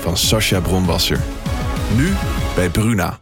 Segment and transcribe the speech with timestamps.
[0.00, 1.18] van Sascha Bronwasser.
[1.96, 2.12] Nu
[2.54, 3.18] bij Bruna.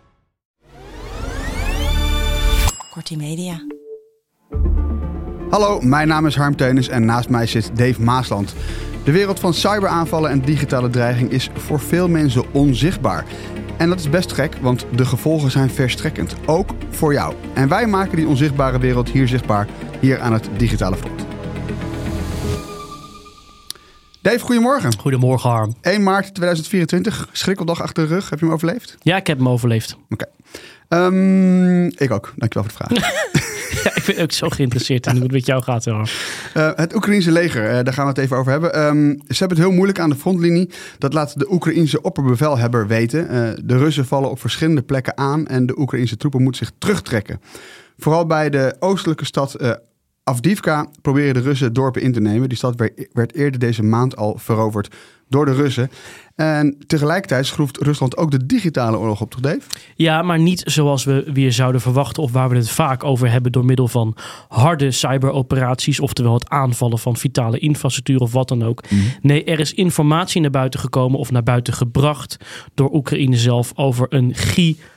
[2.90, 3.60] Kortie Media.
[5.50, 8.54] Hallo, mijn naam is Harm Teunis en naast mij zit Dave Maasland.
[9.04, 13.24] De wereld van cyberaanvallen en digitale dreiging is voor veel mensen onzichtbaar.
[13.76, 16.34] En dat is best gek, want de gevolgen zijn verstrekkend.
[16.46, 17.34] Ook voor jou.
[17.54, 19.66] En wij maken die onzichtbare wereld hier zichtbaar,
[20.00, 21.35] hier aan het digitale front.
[24.26, 24.98] Dave, goedemorgen.
[24.98, 25.74] Goedemorgen, Harm.
[25.80, 28.30] 1 maart 2024, schrikkeldag achter de rug.
[28.30, 28.96] Heb je hem overleefd?
[29.02, 29.96] Ja, ik heb hem overleefd.
[30.10, 30.24] Oké.
[30.88, 32.32] Ehm, ik ook.
[32.36, 33.12] Dankjewel voor de vraag.
[33.84, 36.06] ja, ik ben ook zo geïnteresseerd in hoe het met jou gaat, Harm.
[36.56, 38.84] Uh, het Oekraïense leger, uh, daar gaan we het even over hebben.
[38.84, 40.70] Um, ze hebben het heel moeilijk aan de frontlinie.
[40.98, 43.34] Dat laat de Oekraïense opperbevelhebber weten.
[43.34, 47.40] Uh, de Russen vallen op verschillende plekken aan en de Oekraïense troepen moeten zich terugtrekken.
[47.98, 49.56] Vooral bij de oostelijke stad
[50.28, 52.48] Avdivka proberen de Russen dorpen in te nemen.
[52.48, 54.94] Die stad werd eerder deze maand al veroverd
[55.28, 55.90] door de Russen.
[56.34, 59.60] En tegelijkertijd schroeft Rusland ook de digitale oorlog op, toch Dave?
[59.94, 63.52] Ja, maar niet zoals we weer zouden verwachten of waar we het vaak over hebben
[63.52, 64.16] door middel van
[64.48, 68.82] harde cyberoperaties, oftewel het aanvallen van vitale infrastructuur of wat dan ook.
[68.90, 69.02] Mm.
[69.20, 72.36] Nee, er is informatie naar buiten gekomen of naar buiten gebracht
[72.74, 74.94] door Oekraïne zelf over een gigantische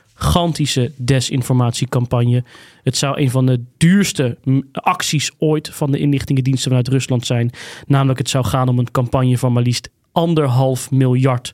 [0.96, 2.44] desinformatiecampagne.
[2.82, 4.38] Het zou een van de duurste
[4.72, 7.50] acties ooit van de inlichtingendiensten vanuit Rusland zijn.
[7.86, 11.52] Namelijk, het zou gaan om een campagne van maar liefst anderhalf miljard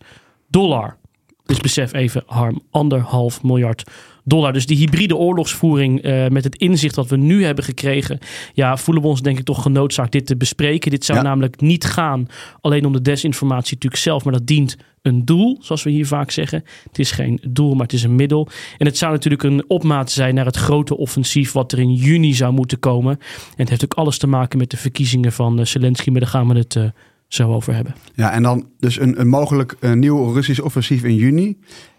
[0.49, 0.97] dollar.
[1.45, 3.85] Dus besef even, Harm, anderhalf miljard
[4.27, 4.53] dollar.
[4.53, 8.19] Dus die hybride oorlogsvoering uh, met het inzicht dat we nu hebben gekregen,
[8.53, 10.91] ja, voelen we ons denk ik toch genoodzaakt dit te bespreken.
[10.91, 12.27] Dit zou namelijk niet gaan
[12.61, 16.31] alleen om de desinformatie natuurlijk zelf, maar dat dient een doel, zoals we hier vaak
[16.31, 16.65] zeggen.
[16.89, 18.49] Het is geen doel, maar het is een middel.
[18.79, 22.35] En het zou natuurlijk een opmaat zijn naar het grote offensief wat er in juni
[22.35, 23.19] zou moeten komen.
[23.21, 26.31] En het heeft ook alles te maken met de verkiezingen van uh, Zelensky, maar daar
[26.31, 26.85] gaan we het uh,
[27.29, 27.95] zo over hebben.
[28.15, 31.57] Ja, en dan dus een, een mogelijk nieuw Russisch offensief in juni.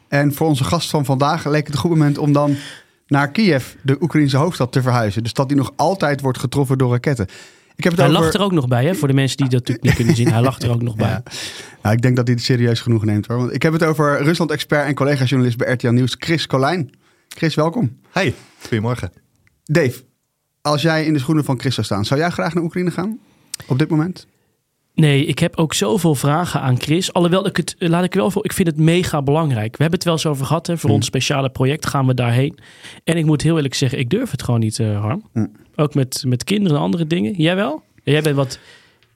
[0.08, 2.56] En voor onze gast van vandaag leek het een goed moment om dan
[3.08, 5.24] naar Kiev, de Oekraïnse hoofdstad, te verhuizen.
[5.24, 7.28] De stad die nog altijd wordt getroffen door raketten.
[7.76, 8.22] Ik heb het hij over...
[8.22, 8.96] lacht er ook nog bij, hè?
[8.96, 10.32] voor de mensen die dat natuurlijk niet kunnen zien.
[10.32, 11.10] Hij lacht er ook nog bij.
[11.10, 11.24] Ja.
[11.82, 13.38] Nou, ik denk dat hij het serieus genoeg neemt hoor.
[13.38, 16.90] Want ik heb het over Rusland-expert en collega-journalist bij RTL Nieuws, Chris Colijn.
[17.28, 18.00] Chris, welkom.
[18.12, 19.12] Hey, goedemorgen.
[19.64, 20.04] Dave,
[20.62, 23.20] als jij in de schoenen van Chris zou staan, zou jij graag naar Oekraïne gaan?
[23.68, 24.28] Op dit moment?
[25.00, 27.14] Nee, ik heb ook zoveel vragen aan Chris.
[27.14, 29.78] Alhoewel, ik het, laat ik wel voor, ik vind het mega belangrijk.
[29.78, 30.68] We hebben het wel eens over gehad.
[30.68, 30.78] Hè.
[30.78, 30.96] Voor mm.
[30.96, 32.58] ons speciale project gaan we daarheen.
[33.04, 35.24] En ik moet heel eerlijk zeggen, ik durf het gewoon niet, uh, Harm.
[35.34, 35.52] Mm.
[35.76, 37.34] Ook met, met kinderen en andere dingen.
[37.34, 37.84] Jij wel?
[38.04, 38.60] Jij bent wat,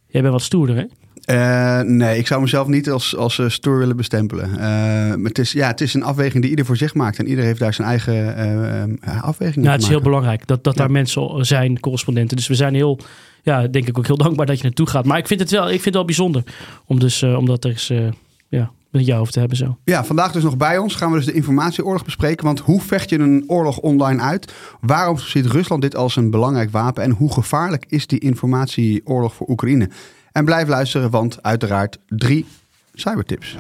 [0.08, 0.84] jij bent wat stoerder, hè?
[1.26, 4.50] Uh, nee, ik zou mezelf niet als, als uh, stoer willen bestempelen.
[4.50, 7.20] Uh, maar het, is, ja, het is een afweging die ieder voor zich maakt.
[7.20, 10.92] En ieder heeft daar zijn eigen afweging Nou, het is heel belangrijk dat, dat daar
[10.92, 12.38] mensen zijn, correspondenten.
[12.38, 13.00] Dus we zijn heel
[13.44, 15.06] ja, denk ik ook heel dankbaar dat je naartoe gaat.
[15.06, 16.44] Maar ik vind het wel, ik vind het wel bijzonder
[16.86, 18.12] om dus, uh, omdat er eens, uh,
[18.48, 19.78] ja, met jou over te hebben zo.
[19.84, 22.46] Ja, vandaag dus nog bij ons gaan we dus de informatieoorlog bespreken.
[22.46, 24.54] Want hoe vecht je een oorlog online uit?
[24.82, 27.04] Waarom ziet Rusland dit als een belangrijk wapen?
[27.04, 29.90] En hoe gevaarlijk is die informatieoorlog voor Oekraïne?
[30.32, 32.46] En blijf luisteren, want uiteraard drie
[32.94, 33.58] cybertips.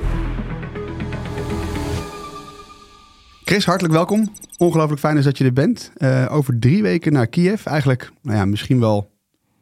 [3.44, 4.32] Chris, hartelijk welkom.
[4.58, 5.91] Ongelooflijk fijn is dat je er bent.
[5.97, 7.66] Uh, over drie weken naar Kiev.
[7.66, 9.09] Eigenlijk, nou ja, misschien wel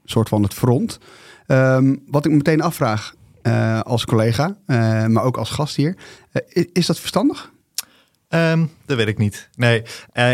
[0.10, 1.00] soort van het front.
[1.48, 3.14] Um, wat ik me meteen afvraag
[3.44, 5.96] uh, als collega, uh, maar ook als gast hier.
[6.34, 7.52] Uh, is, is, dat verstandig?
[8.30, 9.50] Um, dat weet ik niet.
[9.56, 9.84] Nee,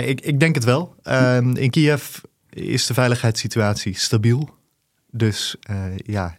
[0.05, 0.95] ik, ik, denk het wel.
[1.03, 2.17] Um, in Kiev
[2.49, 4.49] is de veiligheidssituatie stabiel.
[5.11, 5.55] Dus
[5.95, 6.37] ja,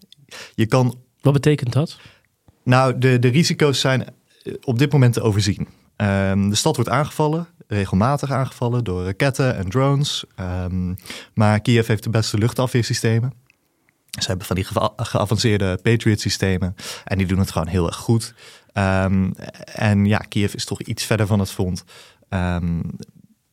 [0.55, 0.99] je kan...
[1.21, 1.99] Wat betekent dat?
[2.63, 4.07] Nou, de, de risico's zijn
[4.65, 5.69] op dit moment te overzien.
[5.97, 10.25] de stad wordt aangevallen regelmatig aangevallen door raketten en drones.
[10.41, 10.97] Um,
[11.35, 13.33] maar Kiev heeft de beste luchtafweersystemen.
[14.21, 14.67] Ze hebben van die
[14.97, 16.75] geavanceerde Patriot-systemen
[17.05, 18.35] en die doen het gewoon heel erg goed.
[18.73, 19.31] Ehm,
[19.75, 21.85] en ja, Kiev is toch iets verder van het front.
[22.29, 22.81] Ehm,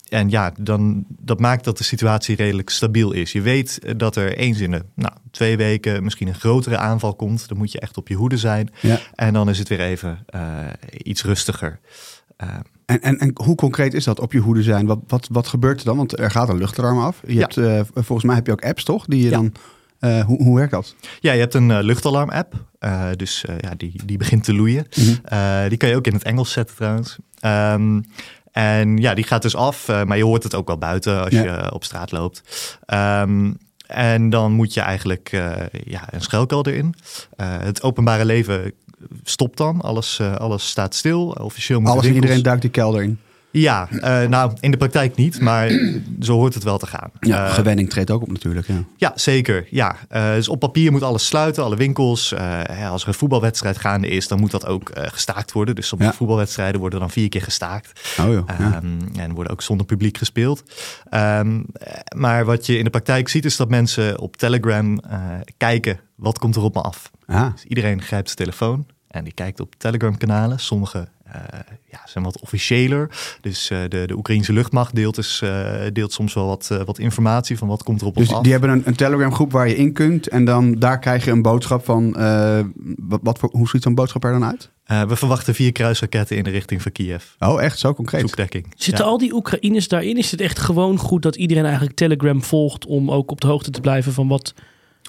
[0.10, 3.32] en ja, dan, dat maakt dat de situatie redelijk stabiel is.
[3.32, 7.16] Je weet eh, dat er eens in de nou, twee weken misschien een grotere aanval
[7.16, 7.48] komt.
[7.48, 8.70] Dan moet je echt op je hoede zijn.
[8.80, 9.00] Ja.
[9.16, 10.42] En dan is het weer even uh,
[10.98, 11.80] iets rustiger.
[12.44, 12.50] Uh,
[12.86, 14.86] en, en, en hoe concreet is dat op je hoede zijn?
[14.86, 15.98] Wat, wat, wat gebeurt er dan?
[15.98, 17.22] Want er gaat een luchtalarm af.
[17.28, 17.40] Je Ja.
[17.40, 19.06] hebt, eh, volgens mij heb je ook apps, toch?
[19.06, 19.36] Die je Ja.
[19.38, 19.52] dan,
[20.00, 20.96] eh, hoe, hoe werkt dat?
[21.20, 22.54] Ja, je hebt een eh, luchtalarm-app.
[23.16, 24.86] Dus ja, die, die begint te loeien.
[25.24, 27.18] Eh, die kan je ook in het Engels zetten trouwens.
[27.40, 28.02] Ehm,
[28.52, 29.88] en ja, die gaat dus af.
[29.88, 31.44] maar je hoort het ook wel buiten als Ja.
[31.44, 32.42] je op straat loopt.
[32.86, 33.52] Ehm,
[33.88, 35.30] en dan moet je eigenlijk
[35.86, 36.94] ja, een schuilkelder in.
[37.44, 38.72] Het openbare leven
[39.24, 39.82] stopt dan.
[39.82, 41.36] Alles, eh, alles staat stil.
[41.42, 43.20] Officieel moet Alles en iedereen duikt die kelder in.
[43.56, 45.40] Ja, eh, nou in de praktijk niet.
[45.42, 45.72] Maar
[46.20, 47.12] zo hoort het wel te gaan.
[47.20, 48.68] Ja, Eh, gewenning treedt ook op natuurlijk.
[48.68, 48.84] Ja.
[48.98, 49.68] ja, zeker.
[49.70, 49.96] Ja.
[50.10, 52.34] Eh, dus op papier moet alles sluiten, alle winkels.
[52.36, 55.76] Hè, als er een voetbalwedstrijd gaande is, dan moet dat ook gestaakt worden.
[55.76, 56.18] Dus sommige Ja.
[56.18, 58.16] voetbalwedstrijden worden dan vier keer gestaakt.
[58.20, 58.74] Oh joh, ja.
[58.74, 60.64] Ehm, En worden ook zonder publiek gespeeld.
[61.10, 65.00] Ehm, eh, maar wat je in de praktijk ziet, is dat mensen op Telegram
[65.58, 67.12] kijken wat komt er op me af.
[67.26, 70.60] Ah, Dus iedereen grijpt zijn telefoon en die kijkt op Telegram-kanalen.
[70.60, 71.08] Sommige
[71.92, 73.10] ja, zijn wat officiëler.
[73.42, 77.00] Dus eh, de, de Oekraïnse luchtmacht deelt, dus, eh, deelt soms wel wat, eh, wat
[77.00, 78.44] informatie van wat komt er op dus ons af.
[78.44, 80.28] die hebben een, een Telegram groep waar je in kunt.
[80.28, 82.16] En dan daar krijg je een boodschap van...
[82.16, 82.60] eh,
[82.98, 84.70] wat, wat voor, hoe ziet zo'n boodschap er dan uit?
[84.84, 87.24] Eh, we verwachten vier kruisraketten in de richting van Kiev.
[87.40, 87.80] Oh, echt?
[87.80, 88.22] Zo concreet?
[88.22, 88.66] Zoekdekking.
[88.76, 89.10] Zitten Ja.
[89.12, 90.18] al die Oekraïners daarin?
[90.18, 93.70] Is het echt gewoon goed dat iedereen eigenlijk Telegram volgt om ook op de hoogte
[93.72, 94.54] te blijven van wat,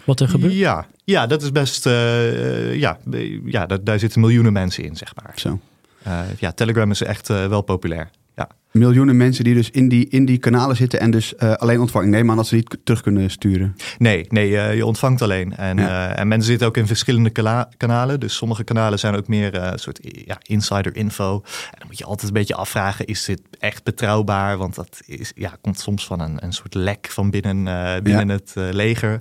[0.04, 0.52] wat er gebeurt?
[0.52, 1.86] Ja, ja, dat is best.
[1.86, 5.32] eh, ja, eh, ja daar, daar zitten miljoenen mensen in, zeg maar.
[5.36, 5.58] Zo.
[6.04, 8.10] Eh, ja, Telegram is echt eh, wel populair.
[8.36, 8.48] Ja.
[8.70, 12.08] Miljoenen mensen die dus in die, in die kanalen zitten en dus eh, alleen ontvangen.
[12.08, 13.76] Ik neem aan dat ze niet terug kunnen sturen.
[13.98, 15.56] Nee, nee je ontvangt alleen.
[15.56, 16.16] En, Ja.
[16.16, 18.20] en mensen zitten ook in verschillende kala- kanalen.
[18.20, 21.34] Dus sommige kanalen zijn ook meer een soort ja, insider info.
[21.44, 24.56] En dan moet je altijd een beetje afvragen: is dit echt betrouwbaar?
[24.56, 27.64] Want dat is, ja, komt soms van een, een soort lek van binnen,
[28.02, 29.20] binnen het leger.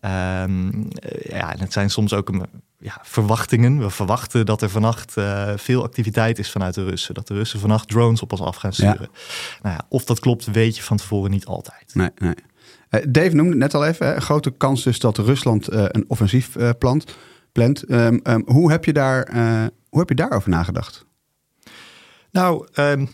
[0.00, 2.42] Ehm, eh, ja, en het zijn soms ook een,
[2.82, 3.78] ja, verwachtingen.
[3.78, 7.14] We verwachten dat er vannacht eh, veel activiteit is vanuit de Russen.
[7.14, 9.08] Dat de Russen vannacht drones op ons af gaan sturen.
[9.62, 11.94] Nou ja, of dat klopt, weet je van tevoren niet altijd.
[11.94, 12.34] Nee, nee.
[12.88, 14.06] Eh, Dave noemde het net al even.
[14.06, 17.16] Hè, grote kans dus dat Rusland eh, een offensief plant,
[17.52, 17.82] plant.
[17.82, 19.32] Ehm, ehm, hoe, heb je daar,
[19.88, 21.04] hoe heb je daarover nagedacht?
[22.30, 23.06] Nou, ehm,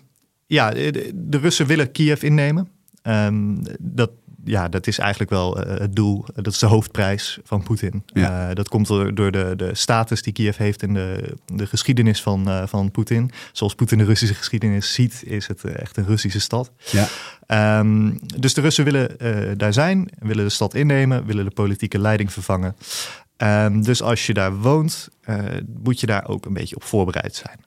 [0.46, 2.68] ja, de, de Russen willen Kiev innemen.
[3.78, 4.10] Dat,
[4.48, 6.24] ja, dat is eigenlijk wel eh, het doel.
[6.34, 8.02] Dat is de hoofdprijs van Poetin.
[8.06, 8.48] Ja.
[8.48, 12.22] Eh, dat komt door, door de, de status die Kiev heeft in de, de geschiedenis
[12.22, 13.30] van, eh, van Poetin.
[13.52, 16.70] Zoals Poetin de Russische geschiedenis ziet, is het echt een Russische stad.
[16.90, 17.08] Ja.
[17.46, 22.32] Ehm, dus de Russen willen daar zijn, willen de stad innemen, willen de politieke leiding
[22.32, 22.76] vervangen.
[23.36, 25.08] Ehm, dus als je daar woont,
[25.82, 27.60] moet je daar ook een beetje op voorbereid zijn.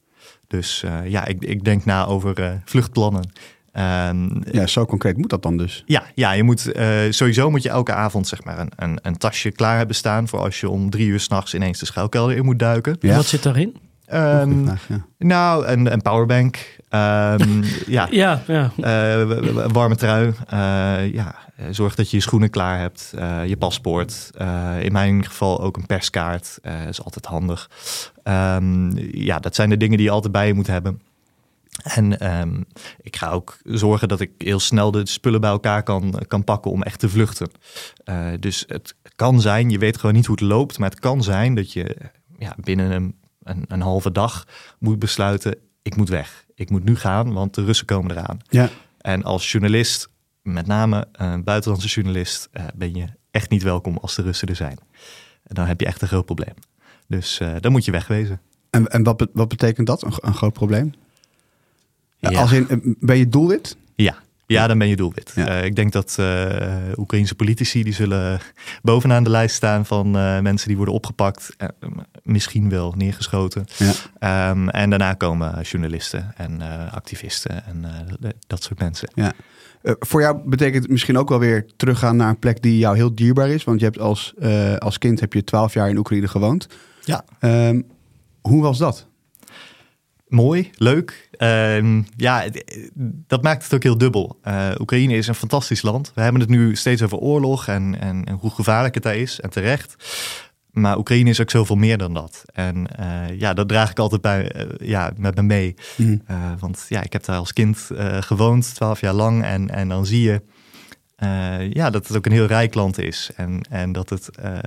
[0.47, 3.31] Dus ja, ik, ik denk na over vluchtplannen.
[3.71, 5.83] Ehm, ja, zo concreet moet dat dan dus.
[5.85, 9.17] ja, ja, je moet eh, sowieso moet je elke avond zeg maar een, een, een
[9.17, 12.45] tasje klaar hebben staan voor als je om drie uur s'nachts ineens de schuilkelder in
[12.45, 12.95] moet duiken.
[12.99, 13.15] Ja.
[13.15, 13.75] Wat zit daarin?
[14.05, 15.05] Ehm, Goeie vraag, ja.
[15.17, 16.79] nou, een, een powerbank.
[16.89, 18.71] Ehm, ja, Ja, ja.
[18.77, 20.33] eh, warme trui.
[20.47, 23.13] Eh, ja, eh, zorg dat je je schoenen klaar hebt.
[23.17, 24.29] eh, je paspoort.
[24.37, 26.57] Eh, in mijn geval ook een perskaart.
[26.61, 27.69] eh is altijd handig.
[28.23, 31.01] Ehm, ja, dat zijn de dingen die je altijd bij je moet hebben.
[31.83, 32.61] En ehm,
[33.01, 36.71] ik ga ook zorgen dat ik heel snel de spullen bij elkaar kan, kan pakken
[36.71, 37.51] om echt te vluchten.
[38.03, 41.23] Eh, dus het kan zijn, je weet gewoon niet hoe het loopt, maar het kan
[41.23, 41.97] zijn dat je
[42.37, 44.47] ja, binnen een, een, een halve dag
[44.79, 46.45] moet besluiten: ik moet weg.
[46.55, 48.39] Ik moet nu gaan, want de Russen komen eraan.
[48.49, 48.69] Ja.
[48.97, 50.09] En als journalist,
[50.41, 54.55] met name een buitenlandse journalist, eh, ben je echt niet welkom als de Russen er
[54.55, 54.79] zijn.
[55.43, 56.53] En dan heb je echt een groot probleem.
[57.07, 58.41] Dus eh, dan moet je wegwezen.
[58.69, 60.03] En, en wat, wat betekent dat?
[60.03, 60.93] Een, een groot probleem?
[62.29, 62.39] Ja.
[62.39, 63.77] Als in, eh, ben je doelwit?
[63.95, 64.15] Ja.
[64.47, 65.31] Ja, dan ben je doelwit.
[65.35, 65.47] Ja.
[65.47, 68.39] Eh, ik denk dat eh Oekraïnse politici die zullen
[68.81, 70.11] bovenaan de lijst staan van
[70.41, 71.55] mensen die worden opgepakt,
[72.23, 73.65] misschien wel neergeschoten.
[73.77, 73.91] Ja.
[74.19, 76.61] Ehm, en daarna komen journalisten en
[76.91, 77.85] activisten en
[78.47, 79.11] dat soort mensen.
[79.13, 79.33] Ja.
[79.83, 83.15] Voor jou betekent het misschien ook wel weer teruggaan naar een plek die jou heel
[83.15, 83.63] dierbaar is.
[83.63, 84.33] Want je hebt als,
[84.77, 86.67] als kind heb je twaalf jaar in Oekraïne gewoond.
[87.03, 87.23] Ja.
[87.39, 87.81] Ehm,
[88.41, 89.07] hoe was dat?
[90.31, 91.29] Mooi, leuk.
[91.31, 92.45] Ehm, ja,
[93.27, 94.37] dat maakt het ook heel dubbel.
[94.41, 96.11] Eh, Oekraïne is een fantastisch land.
[96.15, 99.39] We hebben het nu steeds over oorlog en, en, en hoe gevaarlijk het daar is.
[99.39, 99.95] En terecht.
[100.71, 102.43] Maar Oekraïne is ook zoveel meer dan dat.
[102.53, 105.75] En eh, ja, dat draag ik altijd bij, eh, ja, met me mee.
[105.97, 106.17] Mhm.
[106.59, 109.43] Want ja, ik heb daar als kind gewoond, twaalf jaar lang.
[109.43, 110.41] En, en dan zie je
[111.21, 113.29] eh, ja, dat het ook een heel rijk land is.
[113.35, 114.57] En, en dat het eh,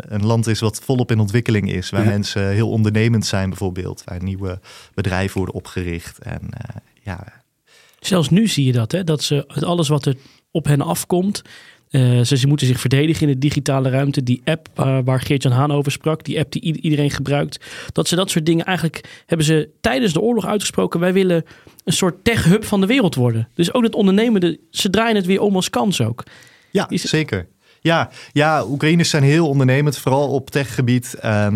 [0.00, 1.90] een land is wat volop in ontwikkeling is.
[1.90, 2.08] Waar Ja.
[2.08, 4.04] mensen heel ondernemend zijn bijvoorbeeld.
[4.04, 4.60] Waar nieuwe
[4.94, 6.18] bedrijven worden opgericht.
[6.18, 7.44] En eh, ja,
[8.00, 9.04] Zelfs nu zie je dat, hè?
[9.04, 10.16] dat ze alles wat er
[10.50, 11.42] op hen afkomt.
[11.90, 14.22] eh, ze, ze moeten zich verdedigen in de digitale ruimte.
[14.22, 17.64] Die app eh, waar Geert-Jan Haan over sprak, die app die iedereen gebruikt.
[17.92, 21.00] Dat ze dat soort dingen eigenlijk hebben ze tijdens de oorlog uitgesproken.
[21.00, 21.44] Wij willen
[21.84, 23.48] een soort tech-hub van de wereld worden.
[23.54, 26.22] Dus ook het ondernemende, ze draaien het weer om als kans ook.
[26.70, 27.46] Ja, Is zeker.
[27.80, 31.14] Ja, ja, Oekraïners zijn heel ondernemend, vooral op techgebied.
[31.14, 31.46] Eh,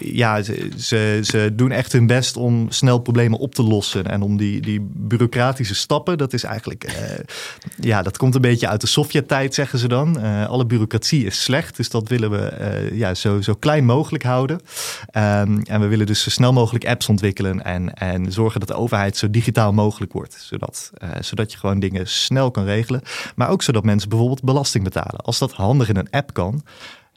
[0.00, 4.06] ja, ze, ze, doen echt hun best om snel problemen op te lossen.
[4.06, 6.84] En om die, die bureaucratische stappen, dat is eigenlijk...
[6.84, 6.94] eh,
[7.80, 10.20] ja, dat komt een beetje uit de Sovjet-tijd, zeggen ze dan.
[10.20, 14.24] Eh, alle bureaucratie is slecht, dus dat willen we eh, ja, zo, zo klein mogelijk
[14.24, 14.60] houden.
[15.10, 18.74] Ehm, en we willen dus zo snel mogelijk apps ontwikkelen en, en zorgen dat de
[18.74, 20.36] overheid zo digitaal mogelijk wordt.
[20.40, 23.02] Zodat, eh, zodat je gewoon dingen snel kan regelen.
[23.36, 25.20] Maar ook zodat mensen bijvoorbeeld belasting betalen.
[25.20, 26.62] Als dat handig in een app kan,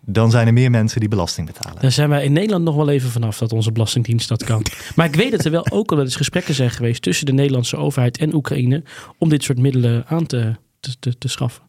[0.10, 1.82] dan zijn er meer mensen die belasting betalen.
[1.82, 4.66] Daar zijn wij in Nederland nog wel even vanaf dat onze belastingdienst dat kan.
[4.96, 7.78] Maar ik weet dat er wel ook al eens gesprekken zijn geweest tussen de Nederlandse
[7.78, 8.84] overheid en Oekraïne
[9.18, 11.64] om dit soort middelen aan te, te, te, te schaffen.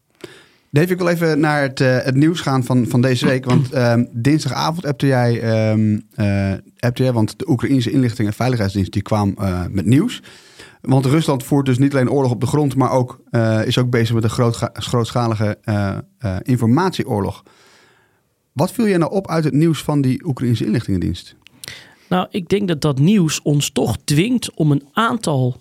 [0.71, 3.45] Dave, ik wil even naar het, eh, het nieuws gaan van, van deze week.
[3.45, 8.93] Want ehm, dinsdagavond appte jij, ehm, eh, appte jij, want de Oekraïnse inlichting en veiligheidsdienst
[8.93, 10.21] die kwam eh, met nieuws.
[10.81, 13.91] Want Rusland voert dus niet alleen oorlog op de grond, maar ook, eh, is ook
[13.91, 17.43] bezig met een grootga- grootschalige eh, eh, informatieoorlog.
[18.59, 21.35] Wat viel je nou op uit het nieuws van die Oekraïnse inlichtingendienst?
[22.09, 25.61] Nou, ik denk dat dat nieuws ons toch dwingt om een aantal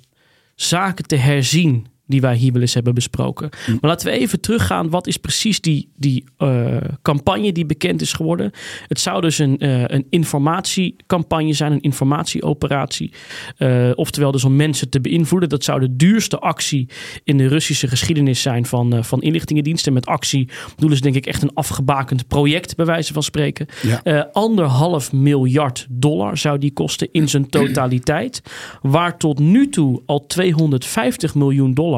[0.56, 3.50] zaken te herzien die wij hier wel eens hebben besproken.
[3.68, 4.90] Maar laten we even teruggaan.
[4.90, 8.52] Wat is precies die, die eh, campagne die bekend is geworden?
[8.88, 13.12] Het zou dus een, eh, een informatiecampagne zijn, een informatieoperatie.
[13.58, 15.50] Eh, oftewel dus om mensen te beïnvloeden.
[15.50, 16.90] Dat zou de duurste actie
[17.24, 19.94] in de Russische geschiedenis zijn van, van inlichtingendiensten.
[19.94, 23.68] Met actie bedoelen ze denk ik echt een afgebakend project, bij wijze van spreken.
[24.04, 24.30] Ja.
[24.32, 28.42] Anderhalf miljard dollar zou die kosten in zijn totaliteit.
[28.82, 31.97] Waar tot nu toe al 250 miljoen dollar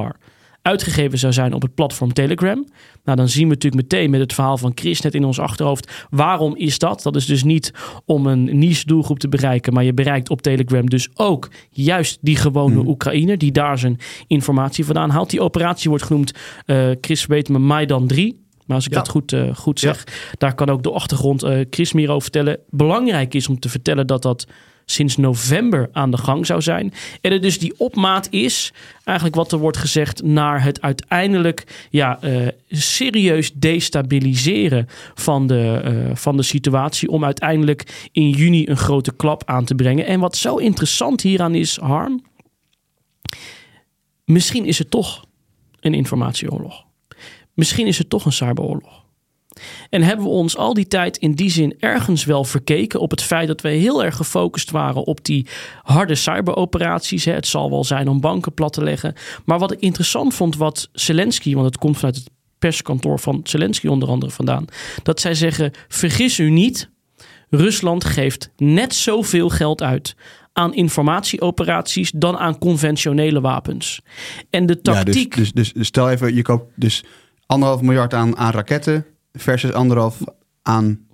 [0.62, 2.68] uitgegeven zou zijn op het platform Telegram.
[3.04, 5.92] Nou, dan zien we natuurlijk meteen met het verhaal van Chris net in ons achterhoofd.
[6.10, 7.04] Waarom is dat?
[7.04, 7.74] Dat is dus niet
[8.06, 12.36] om een niche doelgroep te bereiken, maar je bereikt op Telegram dus ook juist die
[12.36, 15.30] gewone Oekraïner die daar zijn informatie vandaan haalt.
[15.30, 16.32] Die operatie wordt genoemd,
[16.66, 18.48] eh, Chris weet me, Maidan 3.
[18.66, 18.98] Maar als ik Ja.
[19.00, 20.04] dat goed, eh, goed zeg,
[20.38, 22.60] daar kan ook de achtergrond eh, Chris meer over vertellen.
[22.70, 24.48] Belangrijk is om te vertellen dat dat
[24.92, 26.94] sinds november aan de gang zou zijn.
[27.22, 32.22] En er dus die opmaat is, eigenlijk wat er wordt gezegd, naar het uiteindelijk ja,
[32.22, 37.10] eh, serieus destabiliseren van de, eh, van de situatie.
[37.10, 40.06] Om uiteindelijk in juni een grote klap aan te brengen.
[40.06, 42.24] En wat zo interessant hieraan is, Harm.
[44.26, 45.26] Misschien is het toch
[45.80, 46.86] een informatieoorlog.
[47.54, 48.99] Misschien is het toch een cyberoorlog.
[49.90, 53.22] En hebben we ons al die tijd in die zin ergens wel verkeken op het
[53.22, 55.48] feit dat we heel erg gefocust waren op die
[55.84, 57.26] harde cyberoperaties.
[57.26, 57.32] hè.
[57.34, 59.14] Het zal wel zijn om banken plat te leggen.
[59.46, 63.88] Maar wat ik interessant vond, wat Zelensky, want het komt vanuit het perskantoor van Zelensky
[63.88, 64.66] onder andere vandaan,
[65.04, 66.90] dat zij zeggen: vergis u niet,
[67.50, 70.16] Rusland geeft net zoveel geld uit
[70.54, 74.02] aan informatieoperaties dan aan conventionele wapens.
[74.50, 75.36] En de Ja, tactiek.
[75.36, 77.04] dus, dus, dus stel even, je koopt dus
[77.46, 80.20] anderhalf miljard aan, aan raketten versus anderhalf
[80.62, 81.08] aan...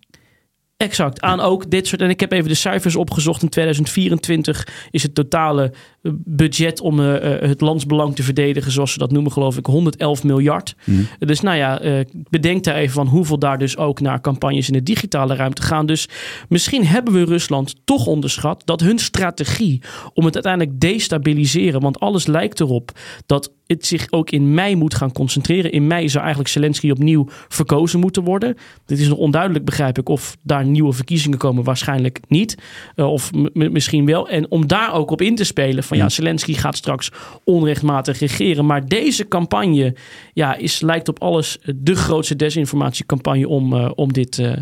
[0.77, 2.01] Exact, aan ook dit soort.
[2.01, 3.41] En ik heb even de cijfers opgezocht.
[3.41, 5.73] In 2024 is het totale
[6.13, 10.23] budget om eh, eh, het landsbelang te verdedigen, zoals ze dat noemen, geloof ik, 111
[10.23, 10.75] miljard.
[11.19, 14.73] Dus nou ja, eh, bedenk daar even van hoeveel daar dus ook naar campagnes in
[14.73, 15.85] de digitale ruimte gaan.
[15.85, 16.09] Dus
[16.49, 19.81] misschien hebben we Rusland toch onderschat dat hun strategie
[20.13, 22.91] om het uiteindelijk destabiliseren, want alles lijkt erop
[23.25, 25.71] dat het zich ook in mei moet gaan concentreren.
[25.71, 28.57] In mei zou eigenlijk Zelensky opnieuw verkozen moeten worden.
[28.85, 31.63] Dit is nog onduidelijk, begrijp ik, of daar nieuwe verkiezingen komen.
[31.63, 32.57] Waarschijnlijk niet.
[32.95, 34.29] Of misschien wel.
[34.29, 37.11] En om daar ook op in te spelen van ja, Zelensky gaat straks
[37.43, 38.65] onrechtmatig regeren.
[38.65, 39.95] Maar deze campagne
[40.33, 44.53] ja, is, lijkt op alles de grootste desinformatiecampagne om, eh, om dit, eh,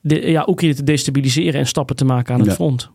[0.00, 2.54] de, ja, Oekraïne te destabiliseren en stappen te maken aan het Ja.
[2.54, 2.90] front.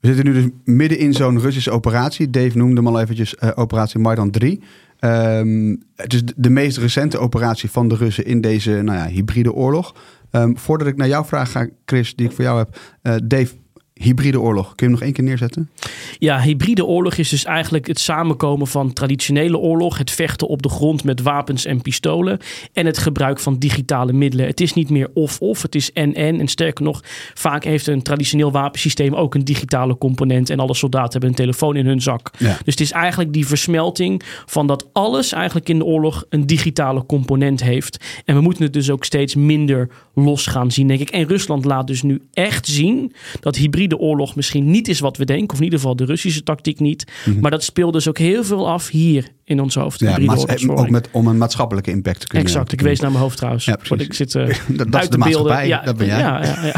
[0.00, 2.30] We zitten nu dus midden in zo'n Russische operatie.
[2.30, 4.60] Dave noemde hem al eventjes eh, operatie Maidan 3.
[4.98, 9.06] Ehm, het is de, de meest recente operatie van de Russen in deze nou ja,
[9.06, 9.94] hybride oorlog.
[10.30, 12.78] Ehm, voordat ik naar jouw vraag ga, Chris, die ik voor jou heb.
[13.24, 13.54] Dave,
[14.02, 14.74] hybride oorlog.
[14.74, 15.70] Kun je hem nog één keer neerzetten?
[16.18, 20.68] Ja, hybride oorlog is dus eigenlijk het samenkomen van traditionele oorlog, het vechten op de
[20.68, 22.38] grond met wapens en pistolen
[22.72, 24.46] en het gebruik van digitale middelen.
[24.46, 26.40] Het is niet meer of-of, het is en-en.
[26.40, 27.02] En sterker nog,
[27.34, 31.76] vaak heeft een traditioneel wapensysteem ook een digitale component en alle soldaten hebben een telefoon
[31.76, 32.30] in hun zak.
[32.38, 32.58] Ja.
[32.64, 37.06] Dus het is eigenlijk die versmelting van dat alles eigenlijk in de oorlog een digitale
[37.06, 38.04] component heeft.
[38.24, 41.10] En we moeten het dus ook steeds minder los gaan zien, denk ik.
[41.10, 45.24] En Rusland laat dus nu echt zien dat hybride oorlog misschien niet is wat we
[45.24, 47.04] denken, of in ieder geval de Russische tactiek niet.
[47.40, 50.00] Maar dat speelt dus ook heel veel af hier in ons hoofd.
[50.00, 50.10] Mhm.
[50.10, 50.86] Ja, hybride oorlogsvoering.
[50.86, 53.64] ook met, om een maatschappelijke impact te kunnen Exact, ik wees naar mijn hoofd trouwens.
[53.64, 53.90] Ja, precies.
[53.90, 56.18] Want ik zit eh, dat, dat is de maatschappij, Ja, dat ben jij.
[56.18, 56.74] Ja, ja.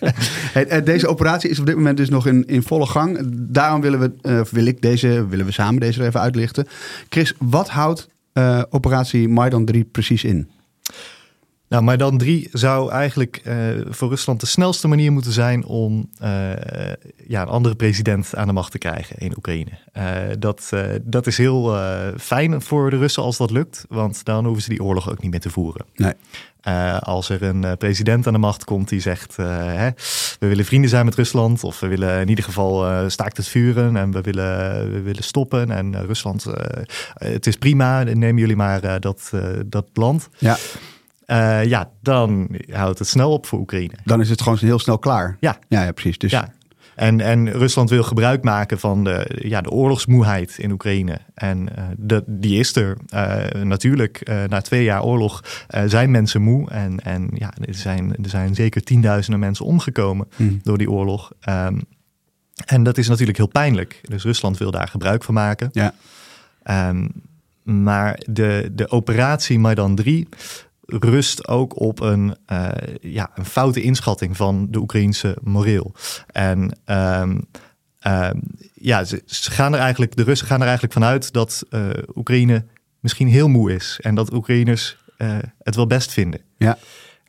[0.52, 3.18] Hey, eh, deze operatie is op dit moment dus nog in, in volle gang.
[3.32, 6.66] Daarom willen we, eh, of wil ik deze, willen we samen deze er even uitlichten.
[7.08, 10.48] Chris, wat houdt eh, operatie Maidan 3 precies in?
[11.70, 13.56] Nou, maar dan 3 zou eigenlijk eh,
[13.88, 16.30] voor Rusland de snelste manier moeten zijn om eh,
[17.26, 19.70] ja, een andere president aan de macht te krijgen in Oekraïne.
[19.92, 20.04] Eh,
[20.38, 20.70] dat,
[21.02, 21.76] dat is heel
[22.18, 25.30] fijn voor de Russen als dat lukt, want dan hoeven ze die oorlog ook niet
[25.30, 25.86] meer te voeren.
[25.94, 26.12] Nee.
[27.00, 29.90] Als er een president aan de macht komt die zegt: hè,
[30.38, 33.48] we willen vrienden zijn met Rusland, of we willen in ieder geval eh, staakt het
[33.48, 35.70] vuren en we willen, we willen stoppen.
[35.70, 36.46] En Rusland,
[37.14, 39.30] het is prima, nemen jullie maar dat,
[39.66, 40.28] dat land.
[40.38, 40.56] Ja,
[41.30, 43.94] Eh, ja, dan houdt het snel op voor Oekraïne.
[44.04, 45.36] dan is het gewoon heel snel klaar.
[45.40, 45.58] Ja.
[45.68, 46.18] ja, ja precies.
[46.18, 46.52] Dus Ja.
[46.94, 51.18] En, en Rusland wil gebruik maken van de, ja, de oorlogsmoeheid in Oekraïne.
[51.34, 52.96] En de, die is er.
[53.08, 55.44] Eh, natuurlijk, na twee jaar oorlog
[55.86, 56.70] zijn mensen moe.
[56.70, 60.60] En, en ja, er zijn, er zijn zeker tienduizenden mensen omgekomen Hmm.
[60.62, 61.32] door die oorlog.
[61.40, 61.78] Ehm,
[62.66, 64.00] en dat is natuurlijk heel pijnlijk.
[64.02, 65.68] Dus Rusland wil daar gebruik van maken.
[65.72, 65.94] Ja.
[66.62, 67.08] Ehm,
[67.62, 70.28] maar de, de operatie Maidan 3
[70.98, 72.68] rust ook op een, eh,
[73.00, 75.94] ja, een foute inschatting van de Oekraïnse moreel.
[76.26, 77.38] En ehm,
[77.98, 78.38] ehm,
[78.74, 82.64] ja, ze, ze gaan er eigenlijk, de Russen gaan er eigenlijk vanuit dat eh, Oekraïne
[83.00, 83.98] misschien heel moe is.
[84.02, 86.40] En dat Oekraïners eh, het wel best vinden.
[86.56, 86.78] Ja.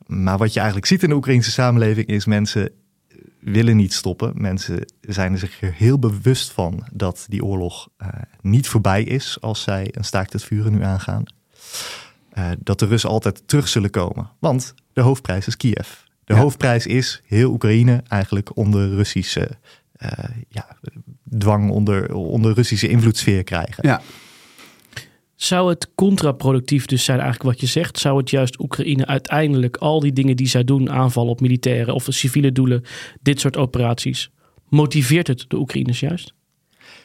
[0.06, 2.70] Maar wat je eigenlijk ziet in de Oekraïnse samenleving is mensen
[3.40, 4.32] willen niet stoppen.
[4.36, 7.90] Mensen zijn er zich er heel bewust van dat die oorlog
[8.42, 11.24] niet voorbij is als zij een staakt het vuren nu aangaan.
[12.32, 14.30] Eh, dat de Russen altijd terug zullen komen.
[14.40, 15.88] Want de hoofdprijs is Kiev.
[16.24, 16.40] De Ja.
[16.40, 19.50] hoofdprijs is heel Oekraïne eigenlijk onder Russische
[19.92, 20.10] eh,
[20.50, 20.78] ja,
[21.38, 23.88] dwang, onder, onder Russische invloedssfeer krijgen.
[23.88, 24.02] ja.
[25.36, 28.00] Zou het contraproductief dus zijn, eigenlijk wat je zegt?
[28.00, 32.06] Zou het juist Oekraïne uiteindelijk al die dingen die zij doen, aanvallen op militaire of
[32.10, 32.84] civiele doelen,
[33.22, 34.32] dit soort operaties,
[34.70, 36.34] motiveert het de Oekraïners juist?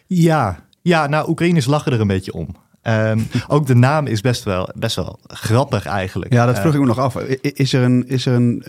[0.07, 2.57] Ja, ja nou, Oekraïners lachen er een beetje om.
[2.87, 6.33] Ehm, ook de naam is best wel, best wel grappig eigenlijk.
[6.33, 7.17] ja, dat vroeg ik me nog af.
[7.41, 8.65] Is er een, is er een,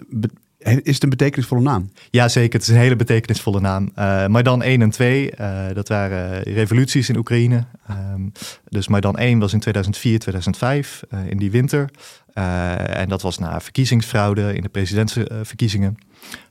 [0.59, 1.91] is het een betekenisvolle naam?
[2.09, 2.59] Ja, zeker.
[2.59, 3.91] Het is een hele betekenisvolle naam.
[3.95, 7.65] Eh Maidan 1 en 2, eh, dat waren revoluties in Oekraïne.
[7.87, 8.21] Ehm,
[8.69, 11.89] dus Maidan 1 was in 2004, 2005, eh, in die winter.
[12.33, 15.97] En dat was na verkiezingsfraude in de presidentsverkiezingen.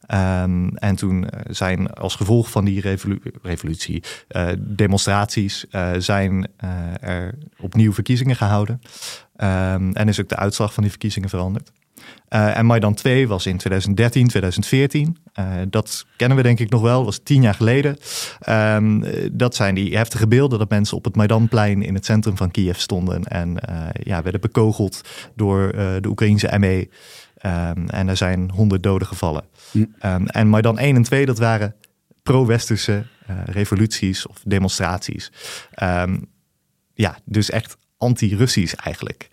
[0.07, 6.49] Ehm, en toen eh, zijn als gevolg van die revolu- revolutie, eh, demonstraties, eh, zijn
[7.01, 8.81] er opnieuw verkiezingen gehouden.
[9.37, 11.71] Ehm, en is ook de uitslag van die verkiezingen veranderd.
[12.29, 15.17] En Maidan 2 was in 2013, 2014.
[15.33, 17.97] Eh, dat kennen we denk ik nog wel, dat was tien jaar geleden.
[18.41, 22.37] Ehm, eh, dat zijn die heftige beelden dat mensen op het Maidanplein in het centrum
[22.37, 23.25] van Kiev stonden.
[23.25, 23.57] En
[24.03, 25.01] ja, werden bekogeld
[25.35, 26.89] door de Oekraïnse ME.
[27.37, 29.45] Ehm, en er zijn honderd doden gevallen.
[29.71, 29.85] Hm.
[29.99, 31.75] Ehm, en Maidan 1 en 2, dat waren
[32.23, 35.33] pro-westerse eh, revoluties of demonstraties.
[35.71, 36.17] Ehm,
[36.95, 39.29] ja, dus echt anti-Russisch eigenlijk.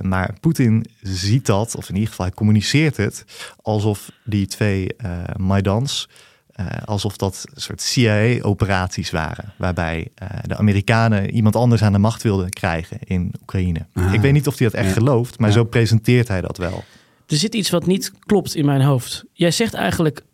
[0.00, 3.24] Maar Poetin ziet dat, of in ieder geval hij communiceert het,
[3.62, 6.08] alsof die twee eh, Maidans,
[6.50, 10.08] eh, alsof dat een soort CIA-operaties waren, waarbij
[10.42, 13.86] de Amerikanen iemand anders aan de macht wilden krijgen in Oekraïne.
[13.94, 14.12] Ah.
[14.14, 14.92] Ik weet niet of hij dat echt Ja.
[14.94, 15.54] gelooft, maar Ja.
[15.54, 16.84] zo presenteert hij dat wel.
[17.26, 19.24] Er zit iets wat niet klopt in mijn hoofd.
[19.32, 20.24] Jij zegt eigenlijk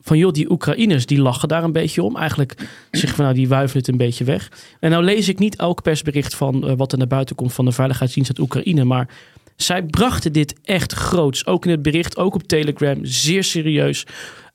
[0.00, 2.16] van joh, die Oekraïners die lachen daar een beetje om.
[2.16, 4.50] Eigenlijk zeggen van nou, die wuiven het een beetje weg.
[4.80, 7.64] En nou lees ik niet elk persbericht van eh, wat er naar buiten komt van
[7.64, 9.08] de veiligheidsdienst uit Oekraïne, maar
[9.56, 11.46] zij brachten dit echt groots.
[11.46, 14.06] Ook in het bericht, ook op Telegram, zeer serieus.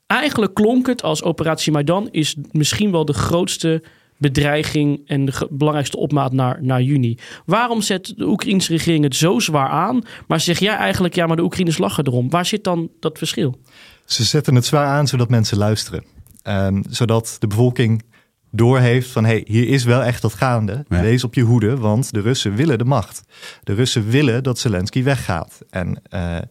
[0.06, 3.82] Eigenlijk klonk het als operatie Maidan is misschien wel de grootste
[4.18, 7.18] bedreiging en de belangrijkste opmaat naar, naar juni.
[7.46, 11.36] Waarom zet de Oekraïnse regering het zo zwaar aan, maar zeg jij eigenlijk ja, maar
[11.36, 12.30] de Oekraïners lachen erom?
[12.30, 13.60] Waar zit dan dat verschil?
[14.04, 16.04] Ze zetten het zwaar aan zodat mensen luisteren.
[16.42, 18.02] Ehm, zodat de bevolking
[18.50, 20.84] doorheeft van hey, hier is wel echt wat gaande.
[20.88, 21.00] Ja.
[21.00, 23.22] Wees op je hoede, want de Russen willen de macht.
[23.62, 25.58] De Russen willen dat Zelensky weggaat.
[25.70, 26.46] En eh, de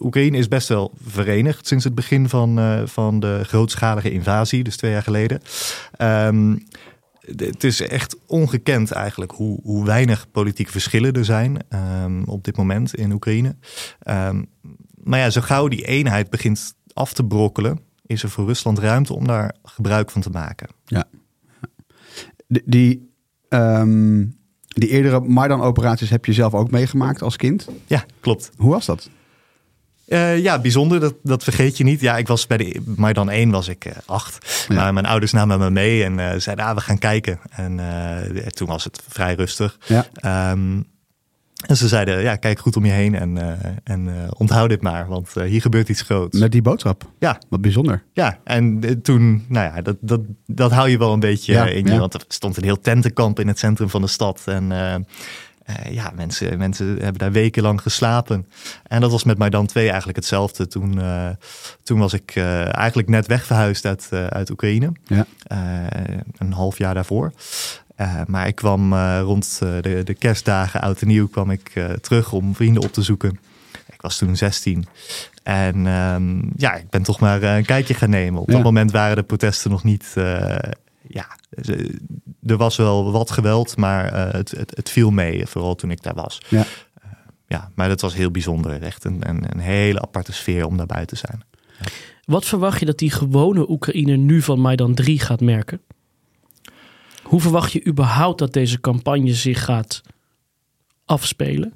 [0.00, 4.76] Oekraïne is best wel verenigd sinds het begin van, eh, van de grootschalige invasie, dus
[4.76, 5.40] twee jaar geleden.
[5.92, 6.56] Ehm,
[7.36, 12.56] het is echt ongekend eigenlijk hoe, hoe weinig politieke verschillen er zijn ehm, op dit
[12.56, 13.56] moment in Oekraïne.
[14.00, 14.42] Ehm,
[15.02, 19.14] maar ja, zo gauw die eenheid begint af te brokkelen, is er voor Rusland ruimte
[19.14, 20.68] om daar gebruik van te maken.
[22.46, 23.10] Die, die,
[24.68, 27.68] die eerdere Maidan-operaties heb je zelf ook meegemaakt als kind.
[27.86, 28.50] Ja, klopt.
[28.56, 29.10] Hoe was dat?
[30.08, 31.00] Eh, ja, bijzonder.
[31.00, 32.00] Dat, dat vergeet je niet.
[32.00, 34.66] Ja, ik was bij de Maidan 1 was ik eh, acht.
[34.68, 34.74] Ja.
[34.74, 37.38] Maar mijn ouders namen me mee en eh, zeiden, ah, we gaan kijken.
[37.50, 37.80] En
[38.48, 39.78] toen was het vrij rustig.
[39.86, 40.06] Ja.
[40.14, 40.82] Ehm,
[41.66, 45.34] en ze zeiden, ja, kijk goed om je heen en, en onthoud dit maar, want
[45.34, 46.38] hier gebeurt iets groots.
[46.38, 47.10] Met die boodschap.
[47.18, 48.04] Ja, Wat bijzonder.
[48.12, 51.86] ja, en toen, nou ja, dat, dat, dat hou je wel een beetje Ja, in
[51.86, 51.98] je.
[51.98, 54.42] Want er stond een heel tentenkamp in het centrum van de stad.
[54.44, 54.72] En
[55.68, 58.46] eh, ja, mensen, mensen hebben daar wekenlang geslapen.
[58.86, 60.66] En dat was met Maidan 2 eigenlijk hetzelfde.
[60.66, 61.28] Toen, eh,
[61.82, 64.92] toen was ik eh, eigenlijk net wegverhuisd uit, uit Oekraïne.
[65.04, 65.26] Ja.
[66.38, 67.32] Een half jaar daarvoor.
[68.26, 72.82] Maar ik kwam rond de, de kerstdagen, oud en nieuw, kwam ik terug om vrienden
[72.82, 73.38] op te zoeken.
[73.92, 74.86] Ik was toen 16.
[75.42, 78.40] En ehm, ja, ik ben toch maar een kijkje gaan nemen.
[78.40, 78.54] Op Ja.
[78.54, 80.14] dat moment waren de protesten nog niet.
[81.08, 81.98] Ja, ze-
[82.46, 86.02] er was wel wat geweld, maar eh, het, het, het viel mee, vooral toen ik
[86.02, 86.40] daar was.
[86.48, 86.64] Ja.
[87.02, 87.10] Eh,
[87.46, 88.82] ja, maar dat was heel bijzonder.
[88.82, 91.42] Echt een, een, een hele aparte sfeer om daarbij te zijn.
[92.24, 95.80] Wat verwacht je dat die gewone Oekraïner nu van Maidan 3 gaat merken?
[97.22, 100.00] Hoe verwacht je überhaupt dat deze campagne zich gaat
[101.04, 101.72] afspelen?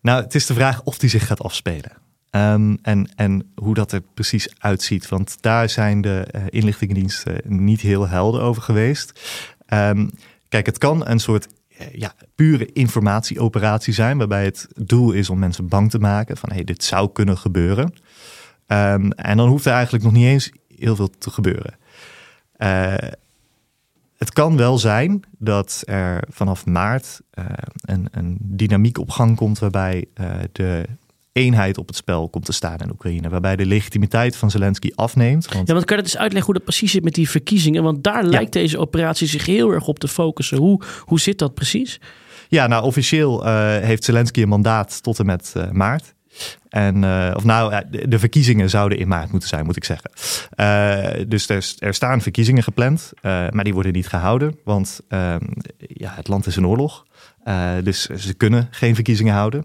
[0.00, 1.92] Nou, het is de vraag of die zich gaat afspelen.
[2.30, 5.08] Ehm, en, en hoe dat er precies uitziet.
[5.08, 9.20] Want daar zijn de eh, inlichtingendiensten niet heel helder over geweest.
[9.66, 10.08] Ehm,
[10.48, 14.18] kijk, het kan een soort eh, ja, pure informatieoperatie zijn.
[14.18, 16.36] Waarbij het doel is om mensen bang te maken.
[16.36, 17.94] Van hey, dit zou kunnen gebeuren.
[18.66, 21.74] Ehm, en dan hoeft er eigenlijk nog niet eens heel veel te gebeuren.
[22.52, 22.94] Eh,
[24.16, 27.20] het kan wel zijn dat er vanaf maart
[27.80, 30.06] een, een dynamiek op gang komt waarbij
[30.52, 30.84] de
[31.38, 33.28] eenheid op het spel komt te staan in Oekraïne.
[33.28, 35.52] Waarbij de legitimiteit van Zelensky afneemt.
[35.52, 37.82] Want Ja, want kan je dat eens uitleggen hoe dat precies zit met die verkiezingen?
[37.82, 40.58] Want daar lijkt deze operatie zich heel erg op te focussen.
[40.58, 42.00] Hoe, hoe zit dat precies?
[42.48, 46.14] Ja, nou officieel eh, heeft Zelensky een mandaat tot en met eh, maart.
[46.68, 50.10] En, eh, of nou, eh, de, verkiezingen zouden in maart moeten zijn, moet ik zeggen.
[50.50, 54.58] Eh, dus er, er staan verkiezingen gepland, maar die worden niet gehouden.
[54.64, 55.44] Want ehm,
[55.78, 57.06] ja, het land is in oorlog.
[57.82, 59.64] Dus ze kunnen geen verkiezingen houden.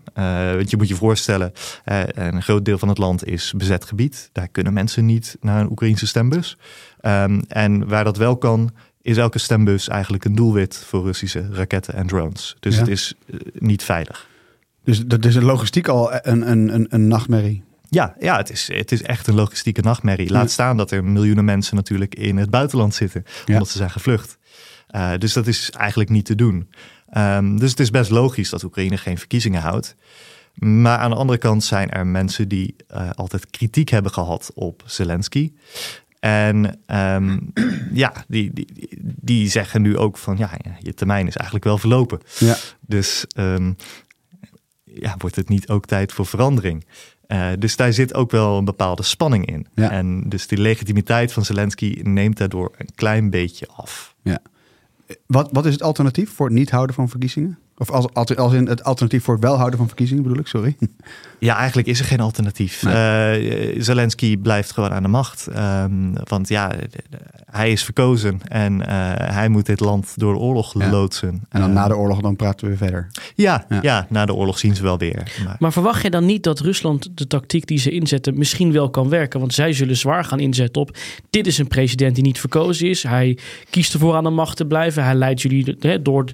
[0.56, 4.30] Want je moet je voorstellen, een groot deel van het land is bezet gebied.
[4.32, 6.58] Daar kunnen mensen niet naar een Oekraïnse stembus.
[7.00, 11.94] Ehm, en waar dat wel kan, is elke stembus eigenlijk een doelwit voor Russische raketten
[11.94, 12.56] en drones.
[12.60, 12.80] Dus Ja.
[12.80, 13.14] het is
[13.54, 14.28] niet veilig.
[14.84, 17.64] Dus dat is een logistiek al een, een, een, een nachtmerrie.
[17.90, 20.30] Ja, ja het, is, het is echt een logistieke nachtmerrie.
[20.32, 20.50] Laat Ja.
[20.50, 23.54] staan dat er miljoenen mensen natuurlijk in het buitenland zitten, Ja.
[23.54, 24.38] omdat ze zijn gevlucht.
[24.88, 26.70] Eh, dus dat is eigenlijk niet te doen.
[27.10, 29.96] Ehm, dus het is best logisch dat Oekraïne geen verkiezingen houdt.
[30.54, 34.84] Maar aan de andere kant zijn er mensen die eh, altijd kritiek hebben gehad op
[34.86, 35.52] Zelensky.
[36.20, 37.40] En ehm,
[37.94, 38.68] ja, die, die,
[39.22, 42.20] die zeggen nu ook van ja, je termijn is eigenlijk wel verlopen.
[42.40, 42.56] Ja.
[42.82, 43.74] Dus ehm,
[44.94, 46.86] ja, wordt het niet ook tijd voor verandering?
[47.28, 49.68] Eh, dus daar zit ook wel een bepaalde spanning in.
[49.76, 49.92] Ja.
[49.92, 54.16] En dus de legitimiteit van Zelensky neemt daardoor een klein beetje af.
[55.26, 57.60] Wat, wat is het alternatief voor het niet houden van verkiezingen?
[57.78, 60.48] Of als, als, als in het alternatief voor het wel houden van verkiezingen bedoel ik,
[60.48, 60.76] sorry.
[61.40, 62.84] Ja, eigenlijk is er geen alternatief.
[62.84, 63.34] Eh,
[63.78, 65.48] Zelensky blijft gewoon aan de macht.
[65.48, 66.72] Ehm, want ja,
[67.52, 68.96] hij is verkozen en eh,
[69.36, 70.90] hij moet dit land door de oorlog Ja.
[70.90, 71.30] loodsen.
[71.50, 73.08] En dan Eh, na de oorlog dan praten we weer verder.
[73.36, 73.80] ja, Ja.
[73.82, 74.06] ja.
[74.10, 75.32] na de oorlog zien ze wel weer.
[75.46, 78.90] Maar, Maar verwacht je dan niet dat Rusland de tactiek die ze inzetten misschien wel
[78.90, 79.40] kan werken?
[79.40, 80.98] Want zij zullen zwaar gaan inzetten op.
[81.30, 83.04] Dit is een president die niet verkozen is.
[83.04, 83.38] Hij
[83.70, 85.04] kiest ervoor aan de macht te blijven.
[85.04, 86.26] Hij leidt jullie hè, door.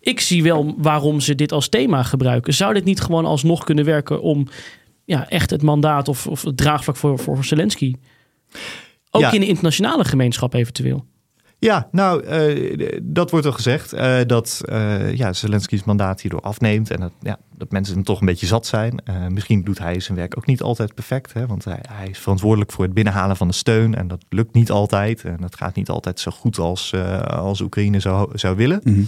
[0.00, 2.54] Ik zie wel waarom ze dit als thema gebruiken.
[2.54, 4.46] Zou dit niet gewoon alsnog kunnen werken om
[5.04, 7.94] ja, echt het mandaat of, of het draagvlak voor, voor Zelensky?
[9.10, 9.32] Ook Ja.
[9.32, 11.04] in de internationale gemeenschap eventueel.
[11.58, 13.92] Ja, nou, eh, dat wordt al gezegd.
[13.92, 16.90] eh, dat eh ja, Zelensky's mandaat hierdoor afneemt.
[16.90, 19.00] En dat, ja, dat mensen hem toch een beetje zat zijn.
[19.04, 21.32] Eh, misschien doet hij zijn werk ook niet altijd perfect.
[21.32, 23.94] Hè, want hij, hij is verantwoordelijk voor het binnenhalen van de steun.
[23.94, 25.24] En dat lukt niet altijd.
[25.24, 28.80] En dat gaat niet altijd zo goed als, eh, als Oekraïne zou, zou willen.
[28.84, 29.02] Mhm.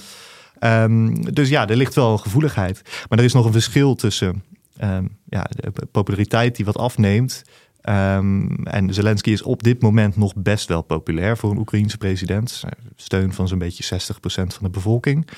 [0.59, 3.05] Ehm, dus ja, er ligt wel een gevoeligheid.
[3.09, 4.45] Maar er is nog een verschil tussen
[4.77, 7.42] ehm, ja, de populariteit die wat afneemt.
[7.81, 12.62] Ehm, en Zelensky is op dit moment nog best wel populair voor een Oekraïense president.
[12.97, 15.29] Steun van zo'n beetje 60% van de bevolking.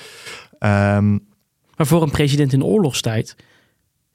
[1.75, 3.35] Maar voor een president in oorlogstijd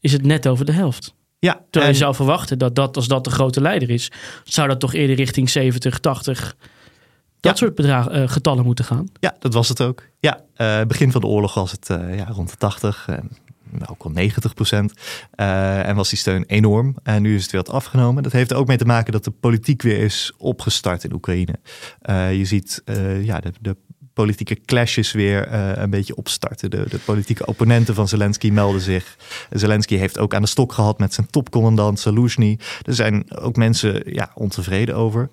[0.01, 1.15] is het net over de helft.
[1.39, 4.13] Ja, Terwijl en- je zou verwachten dat, dat als dat de grote leider is,
[4.45, 6.57] zou dat toch eerder richting 70, 80,
[7.49, 9.09] dat soort bedragen, eh, getallen moeten gaan.
[9.21, 10.03] Ja, dat was het ook.
[10.21, 13.19] Ja, eh, begin van de oorlog was het eh, ja, rond de 80, eh,
[13.87, 14.93] ook wel 90 procent.
[15.35, 16.97] En was die steun enorm.
[17.03, 18.23] En nu is het weer wat afgenomen.
[18.23, 21.55] Dat heeft er ook mee te maken dat de politiek weer is opgestart in Oekraïne.
[22.33, 22.83] Je ziet
[23.23, 23.77] ja, de, de
[24.13, 26.71] politieke clashes weer een beetje opstarten.
[26.71, 29.17] De, de politieke opponenten van Zelensky melden zich.
[29.51, 32.59] Zelensky heeft ook aan de stok gehad met zijn topcommandant Saluzhny.
[32.83, 35.31] Er zijn ook mensen ja, ontevreden over.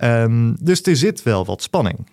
[0.00, 2.06] Ehm, dus er zit wel wat spanning.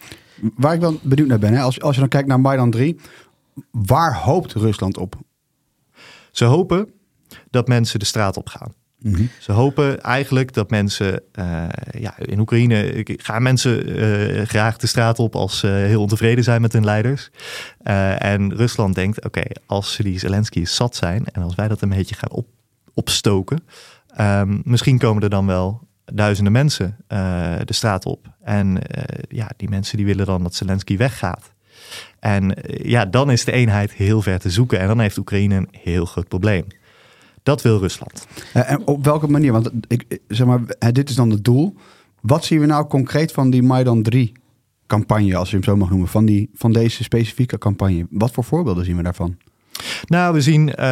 [0.56, 3.00] Waar ik wel benieuwd naar ben, hè, als, als je dan kijkt naar Maidan 3,
[3.72, 5.16] waar hoopt Rusland op?
[6.32, 6.90] Ze hopen
[7.50, 8.74] dat mensen de straat op gaan.
[9.00, 9.24] Mhm.
[9.40, 11.68] Ze hopen eigenlijk dat mensen, eh,
[12.00, 16.62] ja, in Oekraïne gaan mensen eh, graag de straat op als ze heel ontevreden zijn
[16.62, 17.30] met hun leiders.
[17.84, 21.82] Eh, en Rusland denkt, oké, als ze die Zelensky zat zijn en als wij dat
[21.82, 22.48] een beetje gaan op,
[22.94, 23.64] opstoken,
[24.08, 28.28] ehm, misschien komen er dan wel duizenden mensen eh, de straat op.
[28.42, 31.52] En eh, ja, die mensen die willen dan dat Zelensky weggaat.
[32.20, 35.56] En eh, ja, dan is de eenheid heel ver te zoeken en dan heeft Oekraïne
[35.56, 36.66] een heel groot probleem.
[37.44, 38.28] Dat wil Rusland.
[38.54, 39.52] En op welke manier?
[39.52, 41.76] Want ik, zeg maar, dit is dan het doel.
[42.22, 44.32] Wat zien we nou concreet van die Maidan 3
[44.88, 48.08] campagne, als je hem zo mag noemen, van, die, van deze specifieke campagne?
[48.10, 49.38] Wat voor voorbeelden zien we daarvan?
[50.06, 50.88] Nou, we zien, eh,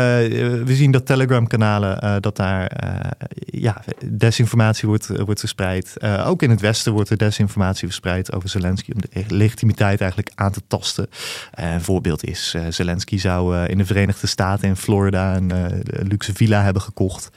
[0.63, 6.03] we zien dat Telegram-kanalen, eh, dat daar eh, ja, desinformatie wordt, wordt verspreid.
[6.25, 10.51] Ook in het Westen wordt er desinformatie verspreid over Zelensky om de legitimiteit eigenlijk aan
[10.51, 11.07] te tasten.
[11.51, 15.51] Een voorbeeld is, Zelensky zou in de Verenigde Staten in Florida een,
[15.85, 17.29] luxe villa hebben gekocht.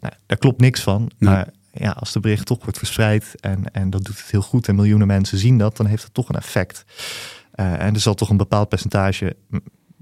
[0.00, 1.30] Nou, daar klopt niks van, Nee.
[1.30, 4.68] maar ja, als de bericht toch wordt verspreid en, en dat doet het heel goed
[4.68, 6.84] en miljoenen mensen zien dat, dan heeft het toch een effect.
[7.52, 9.36] En er zal toch een bepaald percentage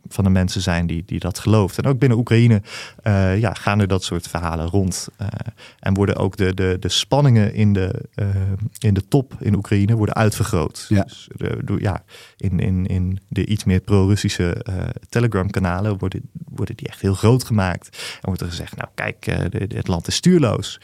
[0.08, 1.78] van de mensen zijn die, die dat gelooft.
[1.78, 2.62] En ook binnen Oekraïne
[3.02, 5.08] eh, ja, gaan er dat soort verhalen rond.
[5.16, 5.26] Eh,
[5.78, 8.26] en worden ook de, de, de spanningen in de, eh,
[8.78, 10.86] in de top in Oekraïne worden uitvergroot.
[10.88, 11.02] Ja.
[11.02, 12.04] Dus, de, ja,
[12.36, 14.64] in, in, in de iets meer pro-Russische
[15.08, 17.98] Telegram-kanalen worden, worden die echt heel groot gemaakt.
[18.14, 20.80] En wordt er gezegd, nou kijk, de- de- het land is stuurloos.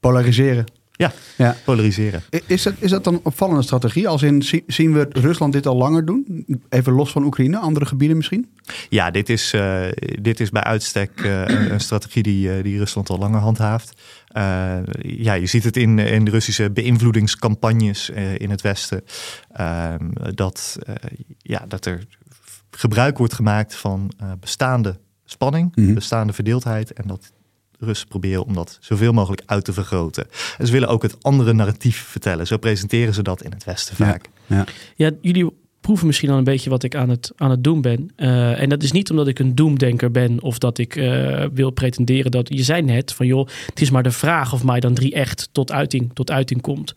[0.00, 0.64] Polariseren.
[1.02, 1.56] Ja, Ja.
[1.64, 2.22] polariseren.
[2.46, 4.08] Is dat, is dat dan een opvallende strategie?
[4.08, 6.46] Als in, zi- zien we Rusland dit al langer doen?
[6.68, 8.50] Even los van Oekraïne, andere gebieden misschien?
[8.88, 9.84] Ja, dit is, eh,
[10.20, 14.00] dit is bij uitstek eh, een, een strategie die, eh, die Rusland al langer handhaaft.
[15.02, 19.04] Ja, je ziet het in, in de Russische beïnvloedingscampagnes in het Westen.
[19.52, 20.78] Ehm, dat,
[21.38, 22.06] ja, dat er
[22.70, 25.94] gebruik wordt gemaakt van bestaande spanning, Mhm.
[25.94, 26.92] bestaande verdeeldheid.
[26.92, 27.32] En dat
[27.84, 30.26] Russen proberen om dat zoveel mogelijk uit te vergroten.
[30.58, 32.46] En ze willen ook het andere narratief vertellen.
[32.46, 34.04] Zo presenteren ze dat in het Westen Ja.
[34.06, 34.24] vaak.
[34.46, 34.64] Ja.
[34.96, 38.10] Ja, jullie proeven misschien al een beetje wat ik aan het, aan het doen ben.
[38.16, 41.70] Eh, en dat is niet omdat ik een doemdenker ben of dat ik eh, wil
[41.70, 42.48] pretenderen dat...
[42.48, 45.72] Je zei net van joh, het is maar de vraag of Maidan 3 echt tot
[45.72, 46.94] uiting, tot uiting komt.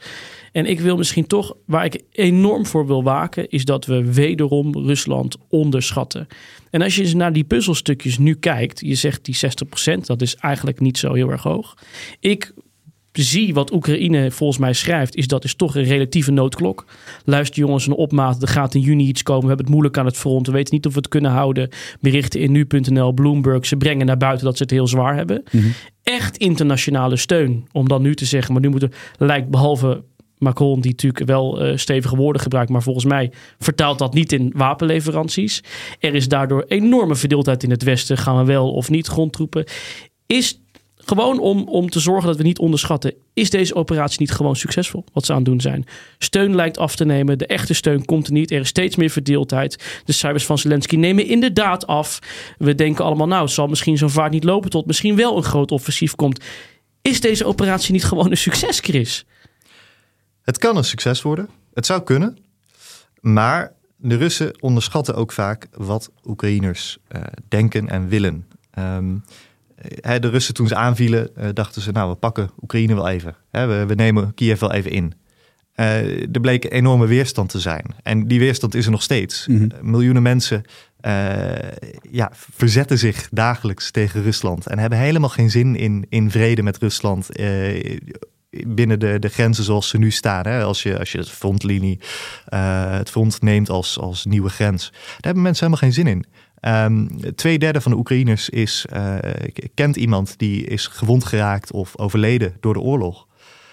[0.51, 4.73] En ik wil misschien toch, waar ik enorm voor wil waken, is dat we wederom
[4.73, 6.27] Rusland onderschatten.
[6.69, 9.37] En als je eens naar die puzzelstukjes nu kijkt, je zegt die
[9.95, 11.73] 60%, dat is eigenlijk niet zo heel erg hoog.
[12.19, 12.53] Ik
[13.23, 16.85] zie wat Oekraïne volgens mij schrijft, is dat is toch een relatieve noodklok.
[17.25, 19.41] Luister jongens, een opmaat, er gaat in juni iets komen.
[19.41, 20.47] We hebben het moeilijk aan het front.
[20.47, 21.69] We weten niet of we het kunnen houden.
[22.01, 25.43] Berichten in nu.nl, Bloomberg, ze brengen naar buiten dat ze het heel zwaar hebben.
[26.03, 27.67] Echt internationale steun.
[27.71, 30.03] Om dan nu te zeggen, maar nu moeten lijkt behalve
[30.37, 34.51] Macron, die natuurlijk wel eh, stevige woorden gebruikt, maar volgens mij vertaalt dat niet in
[34.55, 35.63] wapenleveranties.
[35.99, 38.17] Er is daardoor enorme verdeeldheid in het Westen.
[38.17, 39.65] Gaan we wel of niet grondtroepen?
[40.27, 40.59] Is
[41.05, 45.03] gewoon om, om te zorgen dat we niet onderschatten, is deze operatie niet gewoon succesvol?
[45.13, 45.85] Wat ze aan het doen zijn.
[46.17, 47.37] Steun lijkt af te nemen.
[47.37, 48.51] De echte steun komt er niet.
[48.51, 50.01] Er is steeds meer verdeeldheid.
[50.05, 52.19] De cijfers van Zelensky nemen inderdaad af.
[52.57, 55.43] We denken allemaal, nou, het zal misschien zo'n vaart niet lopen tot misschien wel een
[55.43, 56.43] groot offensief komt.
[57.01, 59.25] Is deze operatie niet gewoon een succes, Chris?
[60.41, 61.49] Het kan een succes worden.
[61.73, 62.37] Het zou kunnen.
[63.19, 68.47] Maar de Russen onderschatten ook vaak wat Oekraïners eh, denken en willen.
[68.71, 68.99] Hè,
[70.19, 73.35] de Russen toen ze aanvielen, eh, dachten ze, nou, we pakken Oekraïne wel even.
[73.51, 75.13] Hè, we, we nemen Kiev wel even in.
[75.73, 77.85] Eh, er bleek enorme weerstand te zijn.
[78.03, 79.47] En die weerstand is er nog steeds.
[79.47, 79.63] Mhm.
[79.63, 80.63] Eh, miljoenen mensen
[80.99, 81.71] eh,
[82.11, 84.67] ja, verzetten zich dagelijks tegen Rusland.
[84.67, 87.31] En hebben helemaal geen zin in, in vrede met Rusland.
[87.35, 87.97] eh,
[88.67, 90.47] binnen de, de grenzen zoals ze nu staan.
[90.47, 90.63] Hè?
[90.63, 91.99] Als, je, als je het frontlinie,
[92.45, 94.89] eh, het front neemt als, als nieuwe grens.
[94.91, 96.25] Daar hebben mensen helemaal geen zin in.
[96.59, 99.15] Ehm twee derde van de Oekraïners is, eh,
[99.73, 103.27] kent iemand die is gewond geraakt of overleden door de oorlog.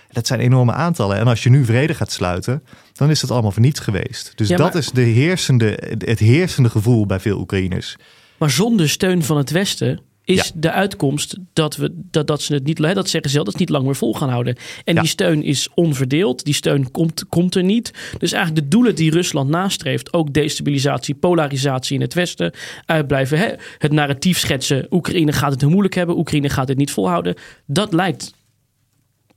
[0.09, 1.17] Dat zijn enorme aantallen.
[1.19, 4.33] En als je nu vrede gaat sluiten, dan is dat allemaal voor niets geweest.
[4.35, 7.97] Dus Ja, dat maar- is de heersende, het heersende gevoel bij veel Oekraïners.
[8.39, 10.51] Maar zonder steun van het Westen is Ja.
[10.55, 13.51] de uitkomst dat, we, dat, dat ze het niet, dat zeggen ze zelf, dat ze
[13.51, 14.57] het niet lang meer vol gaan houden.
[14.85, 15.01] En Ja.
[15.01, 17.91] die steun is onverdeeld, die steun komt, komt er niet.
[18.19, 22.53] Dus eigenlijk de doelen die Rusland nastreeft, ook destabilisatie, polarisatie in het Westen,
[22.87, 23.39] uitblijven.
[23.39, 27.35] Hè, het narratief schetsen, Oekraïne gaat het heel moeilijk hebben, Oekraïne gaat het niet volhouden.
[27.67, 28.35] Dat lijkt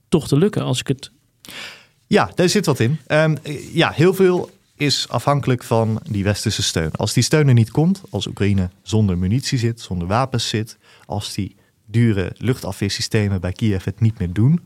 [0.08, 1.10] toch te lukken als ik het
[2.06, 2.98] Ja, daar zit wat in.
[3.06, 3.36] Ehm,
[3.72, 6.92] ja, heel veel is afhankelijk van die westerse steun.
[6.92, 11.34] Als die steun er niet komt, als Oekraïne zonder munitie zit, zonder wapens zit, als
[11.34, 14.60] die dure luchtafweersystemen bij Kiev het niet meer doen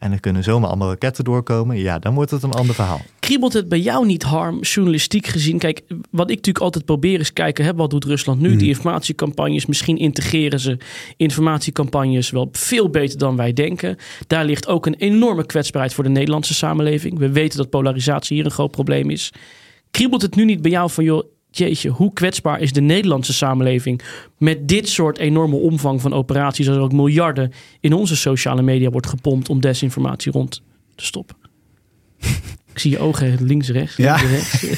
[0.00, 3.00] en er kunnen zomaar allemaal raketten doorkomen, ja, dan wordt het een ander verhaal.
[3.18, 5.58] kriebelt het bij jou niet harm, journalistiek gezien?
[5.58, 8.56] Kijk, wat ik natuurlijk altijd probeer is kijken, hè, wat doet Rusland nu?
[8.56, 10.76] Die informatiecampagnes, misschien integreren ze
[11.16, 13.96] informatiecampagnes wel veel beter dan wij denken.
[14.26, 17.18] Daar ligt ook een enorme kwetsbaarheid voor de Nederlandse samenleving.
[17.18, 19.32] We weten dat polarisatie hier een groot probleem is.
[19.90, 24.00] Kriebelt het nu niet bij jou van, joh, jeetje, hoe kwetsbaar is de Nederlandse samenleving
[24.38, 28.90] met dit soort enorme omvang van operaties, als er ook miljarden in onze sociale media
[28.90, 30.62] wordt gepompt om desinformatie rond
[30.94, 31.36] te stoppen?
[32.72, 33.96] Ik zie je ogen links, rechts.
[33.96, 34.16] Ja.
[34.16, 34.62] rechts.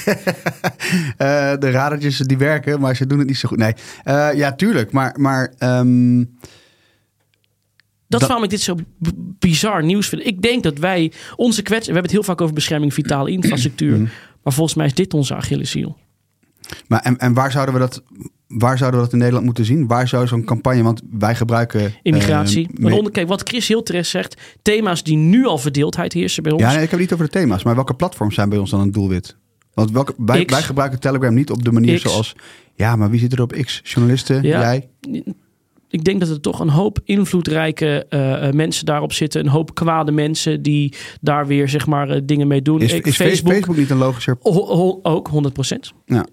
[1.16, 3.58] Eh, de radertjes die werken, maar ze doen het niet zo goed.
[3.58, 3.72] Nee,
[4.04, 4.92] Eh, ja, tuurlijk.
[4.92, 6.24] Maar, maar ehm, Dat,
[8.20, 8.76] Dat- waarom ik dit zo
[9.38, 10.26] bizar nieuws vind.
[10.26, 11.86] Ik denk dat wij onze kwets...
[11.86, 13.92] We hebben het heel vaak over bescherming vitale infrastructuur.
[13.98, 14.06] Mhm.
[14.42, 15.96] Maar volgens mij is dit onze Achilleshiel.
[16.88, 18.02] Maar en, en waar zouden we dat...
[18.46, 19.86] Waar zouden we dat in Nederland moeten zien?
[19.86, 20.82] Waar zou zo'n campagne...
[20.82, 21.94] Want wij gebruiken...
[22.02, 22.68] Immigratie.
[22.82, 24.40] eh, onder, kijk, wat Chris heel terecht zegt.
[24.62, 26.62] Thema's die nu al verdeeldheid heersen bij ons.
[26.62, 27.62] ja, nee, ik heb het niet over de thema's.
[27.62, 29.36] Maar welke platforms zijn bij ons dan een doelwit?
[29.74, 32.02] Want welke, wij, wij gebruiken Telegram niet op de manier X.
[32.02, 32.34] zoals...
[32.74, 33.80] Ja, maar wie zit er op X?
[33.82, 34.42] Journalisten?
[34.42, 34.60] Ja.
[34.60, 34.88] Jij?
[35.88, 39.40] Ik denk dat er toch een hoop invloedrijke eh, eh, mensen daarop zitten.
[39.40, 42.80] Een hoop kwade mensen die daar weer zeg maar dingen mee doen.
[42.80, 44.36] Is, Facebook, Facebook niet een logischer...
[45.02, 45.32] ook 100%
[46.04, 46.26] Ja.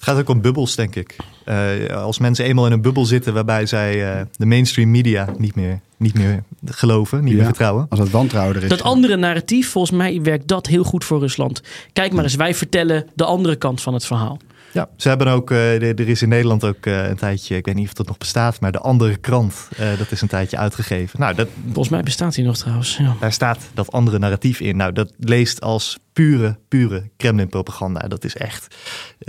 [0.00, 1.16] Het gaat ook om bubbels, denk ik.
[1.44, 5.54] Eh, als mensen eenmaal in een bubbel zitten waarbij zij eh, de mainstream media niet
[5.54, 7.36] meer, niet meer geloven, niet Ja.
[7.36, 7.86] meer vertrouwen.
[7.88, 8.68] Als dat wantrouwen er is.
[8.68, 11.62] Dat andere narratief, volgens mij werkt dat heel goed voor Rusland.
[11.92, 14.38] Kijk maar eens, wij vertellen de andere kant van het verhaal.
[14.72, 17.74] Ja, ze hebben ook, eh, er is in Nederland ook eh, een tijdje, ik weet
[17.74, 21.20] niet of dat nog bestaat, maar de andere krant, eh, dat is een tijdje uitgegeven.
[21.20, 22.96] Nou, dat, Volgens mij bestaat die nog trouwens.
[22.96, 23.16] Ja.
[23.20, 24.76] daar staat dat andere narratief in.
[24.76, 28.00] Nou, dat leest als pure, pure Kremlin-propaganda.
[28.08, 28.76] Dat is echt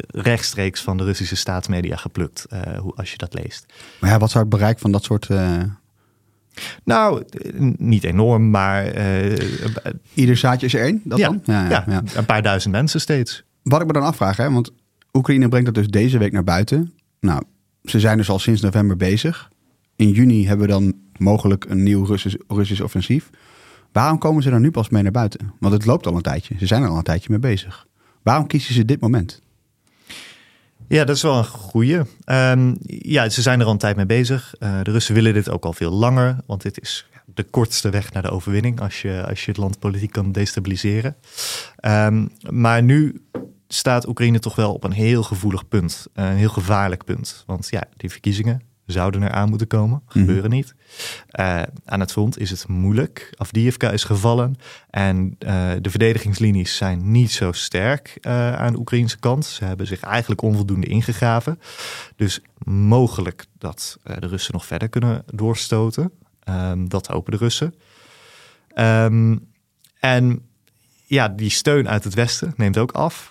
[0.07, 3.65] rechtstreeks van de Russische staatsmedia geplukt, eh, hoe, als je dat leest.
[3.99, 5.25] Maar ja, wat zou het bereik van dat soort...
[5.29, 5.57] eh,
[6.83, 7.23] Nou,
[7.77, 9.47] niet enorm, maar eh,
[10.13, 11.01] ieder zaadje is er één?
[11.03, 11.41] Dat ja, dan?
[11.45, 12.01] Ja, ja, ja.
[12.15, 13.43] een paar duizend mensen steeds.
[13.63, 14.71] Wat ik me dan afvraag, hè, want
[15.13, 16.93] Oekraïne brengt dat dus deze week naar buiten.
[17.19, 17.43] Nou,
[17.83, 19.49] ze zijn dus al sinds november bezig.
[19.95, 23.29] In juni hebben we dan mogelijk een nieuw Russisch, Russisch offensief.
[23.91, 25.53] Waarom komen ze dan nu pas mee naar buiten?
[25.59, 26.55] Want het loopt al een tijdje.
[26.57, 27.87] Ze zijn er al een tijdje mee bezig.
[28.23, 29.41] Waarom kiezen ze dit moment?
[30.87, 32.01] Ja, dat is wel een goeie.
[32.23, 34.53] Ehm, ja, ze zijn er al een tijd mee bezig.
[34.59, 38.13] Eh, de Russen willen dit ook al veel langer, want dit is de kortste weg
[38.13, 41.15] naar de overwinning als je, als je het land politiek kan destabiliseren.
[41.75, 43.21] Ehm, maar nu
[43.73, 47.43] staat Oekraïne toch wel op een heel gevoelig punt, een heel gevaarlijk punt.
[47.45, 50.75] Want ja, die verkiezingen zouden eraan moeten komen, gebeuren niet.
[51.27, 53.33] Eh, aan het front is het moeilijk.
[53.37, 54.55] Afdiivka is gevallen
[54.89, 59.45] en eh, de verdedigingslinies zijn niet zo sterk eh, aan de Oekraïnse kant.
[59.45, 61.59] Ze hebben zich eigenlijk onvoldoende ingegraven.
[62.15, 66.11] Dus mogelijk dat eh, de Russen nog verder kunnen doorstoten.
[66.43, 67.75] Ehm, dat hopen de Russen.
[68.67, 69.37] Ehm,
[69.99, 70.45] en
[71.05, 73.30] ja, die steun uit het Westen neemt ook af.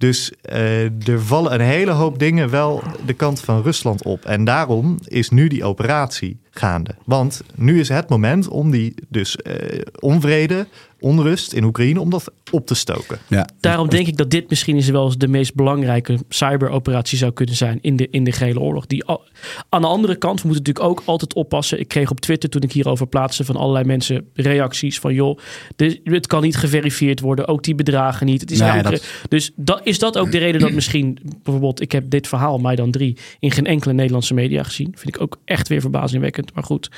[0.00, 4.24] Dus eh, er vallen een hele hoop dingen wel de kant van Rusland op.
[4.24, 6.94] En daarom is nu die operatie gaande.
[7.04, 10.66] Want nu is het moment om die dus eh, onvrede,
[11.00, 13.18] onrust in Oekraïne, om dat op te stoken.
[13.28, 17.32] Ja, Daarom denk ik dat dit misschien eens wel eens de meest belangrijke cyberoperatie zou
[17.32, 18.86] kunnen zijn in de, in de gehele oorlog.
[18.86, 19.22] Die, al-
[19.68, 21.80] aan de andere kant, we moeten natuurlijk ook altijd oppassen.
[21.80, 25.38] Ik kreeg op Twitter toen ik hierover plaatste van allerlei mensen reacties van joh,
[25.76, 28.40] dit, het kan niet geverifieerd worden, ook die bedragen niet.
[28.40, 31.92] Het is Nee, dat- Dus dat, is dat ook de reden dat misschien bijvoorbeeld, ik
[31.92, 34.92] heb dit verhaal, Maidan 3, in geen enkele Nederlandse media gezien.
[34.96, 36.39] Vind ik ook echt weer verbazingwekkend.
[36.54, 36.90] Maar goed,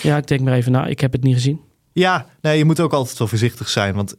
[0.00, 0.86] ja, ik denk maar even na.
[0.86, 1.60] Ik heb het niet gezien.
[1.92, 3.94] Ja, nee, je moet ook altijd wel voorzichtig zijn.
[3.94, 4.14] Want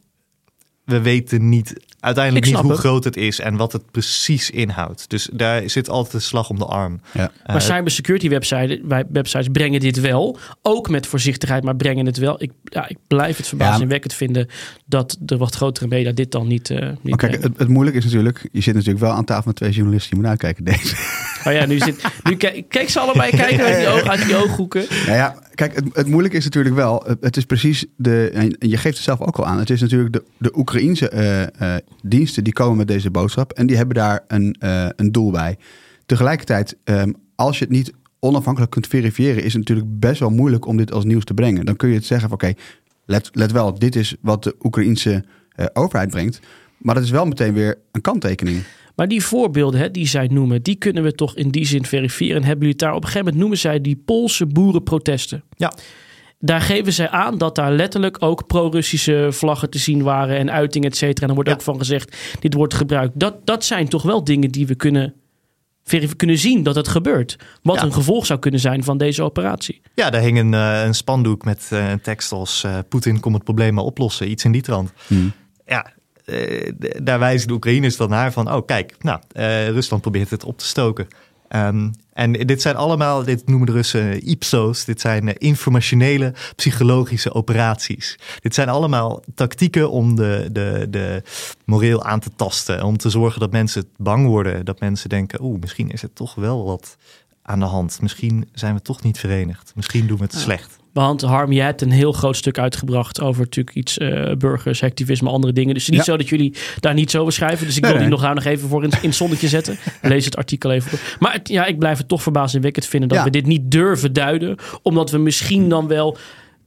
[0.86, 2.80] we weten niet uiteindelijk niet hoe het.
[2.80, 5.10] groot het is en wat het precies inhoudt.
[5.10, 7.02] Dus daar zit altijd een slag om de arm.
[7.14, 7.32] ja.
[7.44, 10.38] Eh, Maar cybersecurity websites, websites brengen dit wel.
[10.62, 12.44] Ook met voorzichtigheid, maar brengen het wel.
[12.44, 14.48] Ik, ja, ik blijf het verbazingwekkend vinden
[14.86, 18.00] dat de wat grotere media dit dan niet, eh niet Maar kijk, het, het moeilijke
[18.00, 18.50] is natuurlijk...
[18.52, 20.10] Je zit natuurlijk wel aan tafel met twee journalisten.
[20.10, 20.96] Je moet uitkijken deze.
[21.46, 22.04] Oh ja, nu zit...
[22.24, 24.86] Nu kijk, kijk ze allebei kijken uit die, die ooghoeken.
[24.90, 28.96] Nou ja, kijk, het, het moeilijke is natuurlijk wel, het, is precies de, je geeft
[28.96, 32.54] het zelf ook al aan, het is natuurlijk de, de Oekraïense eh, eh, diensten die
[32.54, 35.58] komen met deze boodschap en die hebben daar een, eh, een doel bij.
[36.06, 40.66] Tegelijkertijd, ehm, als je het niet onafhankelijk kunt verifiëren, is het natuurlijk best wel moeilijk
[40.66, 41.66] om dit als nieuws te brengen.
[41.66, 42.54] Dan kun je het zeggen van oké,
[43.06, 45.24] let, let wel, dit is wat de Oekraïense
[45.56, 46.40] eh, overheid brengt.
[46.78, 48.64] Maar dat is wel meteen weer een kanttekening.
[48.98, 52.36] Maar die voorbeelden hè, die zij noemen, die kunnen we toch in die zin verifiëren.
[52.36, 55.44] En hebben jullie het daar op een gegeven moment noemen zij die Poolse boerenprotesten.
[55.56, 55.74] Ja.
[56.40, 60.90] Daar geven zij aan dat daar letterlijk ook pro-Russische vlaggen te zien waren en uitingen,
[60.90, 61.22] et cetera.
[61.22, 61.56] En er wordt Ja.
[61.56, 63.20] ook van gezegd, dit wordt gebruikt.
[63.20, 65.14] Dat, dat zijn toch wel dingen die we kunnen,
[66.16, 67.36] kunnen zien dat het gebeurt.
[67.62, 67.84] Wat Ja.
[67.84, 69.82] een gevolg zou kunnen zijn van deze operatie.
[69.96, 73.36] Ja, daar hing een, eh, een spandoek met eh, een tekst als eh, Poetin komt
[73.36, 74.30] het probleem maar oplossen.
[74.32, 74.92] Iets in die trant.
[75.66, 75.97] Ja, eh, d-
[77.04, 80.58] daar wijzen de Oekraïners dan naar van, oh kijk, nou, eh, Rusland probeert het op
[80.58, 81.08] te stoken.
[81.48, 87.34] Ehm, en dit zijn allemaal, dit noemen de Russen IPSO's, dit zijn eh, informationele psychologische
[87.34, 88.20] operaties.
[88.40, 91.24] Dit zijn allemaal tactieken om de, de, de
[91.66, 92.84] moreel aan te tasten.
[92.84, 94.66] Om te zorgen dat mensen bang worden.
[94.66, 96.98] Dat mensen denken, oeh, misschien is het toch wel wat
[97.42, 98.02] aan de hand.
[98.02, 99.72] Misschien zijn we toch niet verenigd.
[99.76, 100.78] Misschien doen we het slecht.
[100.98, 105.30] Want Harm, jij hebt een heel groot stuk uitgebracht over natuurlijk iets eh, burgers, activisme,
[105.30, 105.74] andere dingen.
[105.74, 106.12] Dus het is niet Ja.
[106.14, 107.66] zo dat jullie daar niet zo over schrijven.
[107.66, 108.18] Dus ik Nee, wil die nee.
[108.18, 109.78] nog daar nog even voor in, in het zonnetje zetten.
[110.02, 110.90] Lees het artikel even.
[110.90, 111.18] voor.
[111.20, 113.24] Maar het- ja, ik blijf het toch verbazingwekkend vinden dat Ja.
[113.24, 114.56] we dit niet durven duiden.
[114.82, 116.18] Omdat we misschien dan wel,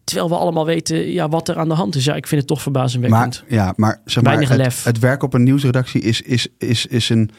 [0.04, 2.04] terwijl we allemaal weten ja, wat er aan de hand is.
[2.04, 3.42] Ja, ik vind het toch verbazingwekkend.
[3.48, 4.84] Maar, ja, maar, zeg maar Weinig het, lef.
[4.84, 7.30] het werk op een nieuwsredactie is, is, is, is een...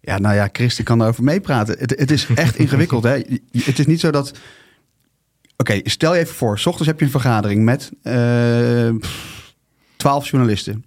[0.00, 1.76] Ja, nou ja, Christen kan daarover meepraten.
[1.78, 3.02] Het, het is echt ingewikkeld.
[3.02, 3.20] Hè?
[3.64, 4.32] Het is niet zo dat...
[5.70, 6.58] Oké, stel je even voor.
[6.58, 8.90] S ochtends heb je een vergadering met eh,
[9.96, 10.84] twaalf journalisten.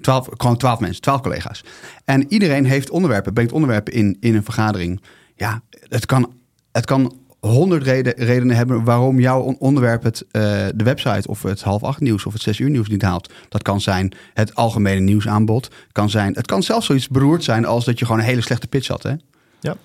[0.00, 1.64] Twaalf, gewoon twaalf mensen, twaalf collega's.
[2.04, 5.00] En iedereen heeft onderwerpen, brengt onderwerpen in, in een vergadering.
[5.36, 6.32] Ja, het kan,
[6.72, 10.42] het kan honderd reden, redenen hebben waarom jouw on- onderwerp het, eh,
[10.74, 13.32] de website of het half acht nieuws of het zes uur nieuws niet haalt.
[13.48, 15.68] Dat kan zijn het algemene nieuwsaanbod.
[15.92, 18.66] Kan zijn, het kan zelfs zoiets beroerd zijn als dat je gewoon een hele slechte
[18.66, 19.02] pitch had.
[19.02, 19.12] Hè?
[19.60, 19.76] Ja.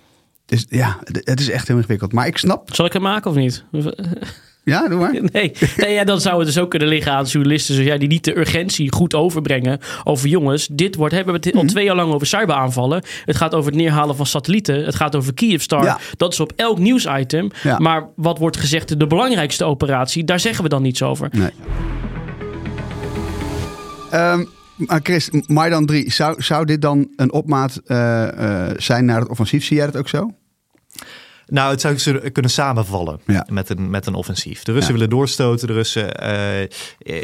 [0.49, 2.13] Dus ja, het, is echt heel ingewikkeld.
[2.13, 2.75] Maar ik snap.
[2.75, 3.63] Zal ik hem maken of niet?
[4.63, 5.13] Ja, doe maar.
[5.31, 8.07] Nee, nee ja, dan zou het dus ook kunnen liggen aan journalisten zoals jij die
[8.07, 10.67] niet de urgentie goed overbrengen over jongens.
[10.71, 11.63] Dit wordt, hè, we hebben het Mhm.
[11.63, 13.03] al twee jaar lang over cyberaanvallen.
[13.25, 14.85] Het gaat over het neerhalen van satellieten.
[14.85, 15.83] Het gaat over Kyivstar.
[15.83, 15.99] Ja.
[16.17, 17.49] Dat is op elk nieuwsitem.
[17.63, 17.77] Ja.
[17.77, 21.29] Maar wat wordt gezegd de belangrijkste operatie, daar zeggen we dan niets over.
[21.31, 21.49] Nee.
[24.11, 24.43] Ehm,
[24.75, 29.29] maar Chris, Maidan 3, zou, zou dit dan een opmaat eh, eh, zijn naar het
[29.29, 29.65] offensief?
[29.65, 30.31] Zie jij dat ook zo?
[31.49, 33.45] Nou, het zou kunnen samenvallen Ja.
[33.49, 34.63] met, een, met een offensief.
[34.63, 34.99] De Russen Ja.
[34.99, 35.67] willen doorstoten.
[35.67, 36.69] De Russen eh, eh,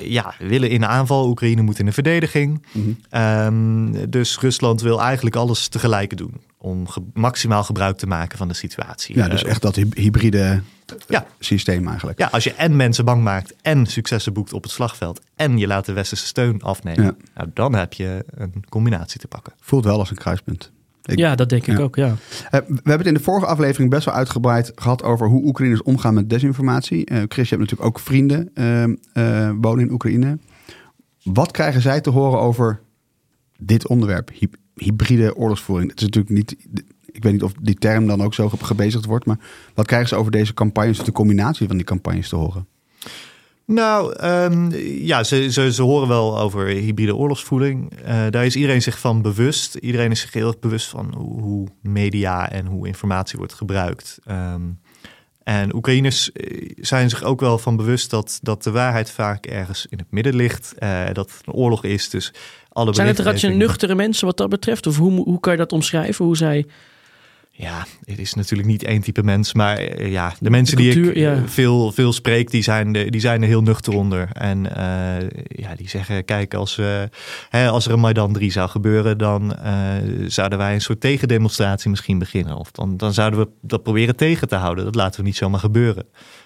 [0.03, 1.27] ja, willen in de aanval.
[1.27, 2.65] Oekraïne moet in de verdediging.
[2.71, 2.89] Mhm.
[3.09, 6.41] Ehm, dus Rusland wil eigenlijk alles tegelijk doen.
[6.57, 9.15] Om ge- maximaal gebruik te maken van de situatie.
[9.15, 10.61] Ja, dus Eh, echt dat hy- hybride
[11.07, 11.25] Ja.
[11.39, 12.19] systeem eigenlijk.
[12.19, 15.67] Ja, als je en mensen bang maakt en successen boekt op het slagveld en je
[15.67, 17.15] laat de westerse steun afnemen, Ja.
[17.35, 19.53] nou, dan heb je een combinatie te pakken.
[19.59, 20.71] Voelt wel als een kruispunt.
[21.05, 21.83] Ik- Ja, dat denk ik Ja.
[21.83, 22.07] ook, ja.
[22.07, 22.15] Eh,
[22.49, 26.13] we hebben het in de vorige aflevering best wel uitgebreid gehad over hoe Oekraïners omgaan
[26.13, 27.05] met desinformatie.
[27.05, 28.49] Eh, Chris, je hebt natuurlijk ook vrienden
[29.13, 30.37] eh, wonen in Oekraïne.
[31.23, 32.81] Wat krijgen zij te horen over
[33.57, 35.89] dit onderwerp, hy- hybride oorlogsvoering?
[35.89, 36.55] Het is natuurlijk niet,
[37.05, 39.39] ik weet niet of die term dan ook zo ge- gebezigd wordt, maar
[39.73, 42.67] wat krijgen ze over deze campagnes, de combinatie van die campagnes te horen?
[43.65, 44.71] Nou, ehm,
[45.05, 47.91] ja, ze, ze, ze horen wel over hybride oorlogsvoering.
[48.03, 49.75] Eh, daar is iedereen zich van bewust.
[49.75, 54.19] Iedereen is zich heel erg bewust van hoe, hoe media en hoe informatie wordt gebruikt.
[54.25, 54.61] Ehm,
[55.43, 59.85] en Oekraïners eh, zijn zich ook wel van bewust dat, dat de waarheid vaak ergens
[59.89, 60.73] in het midden ligt.
[60.77, 62.09] eh, dat het een oorlog is.
[62.09, 62.33] Dus
[62.69, 64.87] alle Zijn het ratje nuchtere mensen wat dat betreft?
[64.87, 66.25] Of hoe, hoe kan je dat omschrijven?
[66.25, 66.65] Hoe zij...
[67.57, 71.15] Ja, het is natuurlijk niet één type mens, maar eh, ja, de mensen die ik
[71.15, 71.33] ja.
[71.33, 74.29] eh, veel, veel spreek, die zijn, de- die zijn er heel nuchter onder.
[74.33, 77.01] En eh, ja, die zeggen, kijk, als, eh,
[77.49, 79.55] hè, als er een Maidan 3 zou gebeuren, dan
[80.27, 82.55] zouden wij een soort tegendemonstratie misschien beginnen.
[82.57, 84.85] Of dan, dan zouden we dat proberen tegen te houden.
[84.85, 86.05] Dat laten we niet zomaar gebeuren.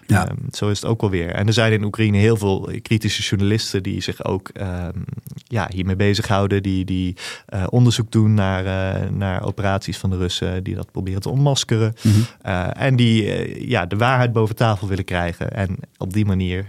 [0.10, 0.28] Ja.
[0.28, 1.30] Ehm, zo is het ook wel weer.
[1.30, 5.00] En er zijn in Oekraïne heel veel kritische journalisten die zich ook ehm,
[5.44, 6.64] ja, hiermee bezighouden.
[6.64, 10.64] Die, die eh, onderzoek doen naar, eh, naar operaties van de Russen.
[10.64, 11.94] Die dat proberen te ontmaskeren.
[12.42, 15.52] Eh, en die ja, de waarheid boven tafel willen krijgen.
[15.52, 16.66] En op die manier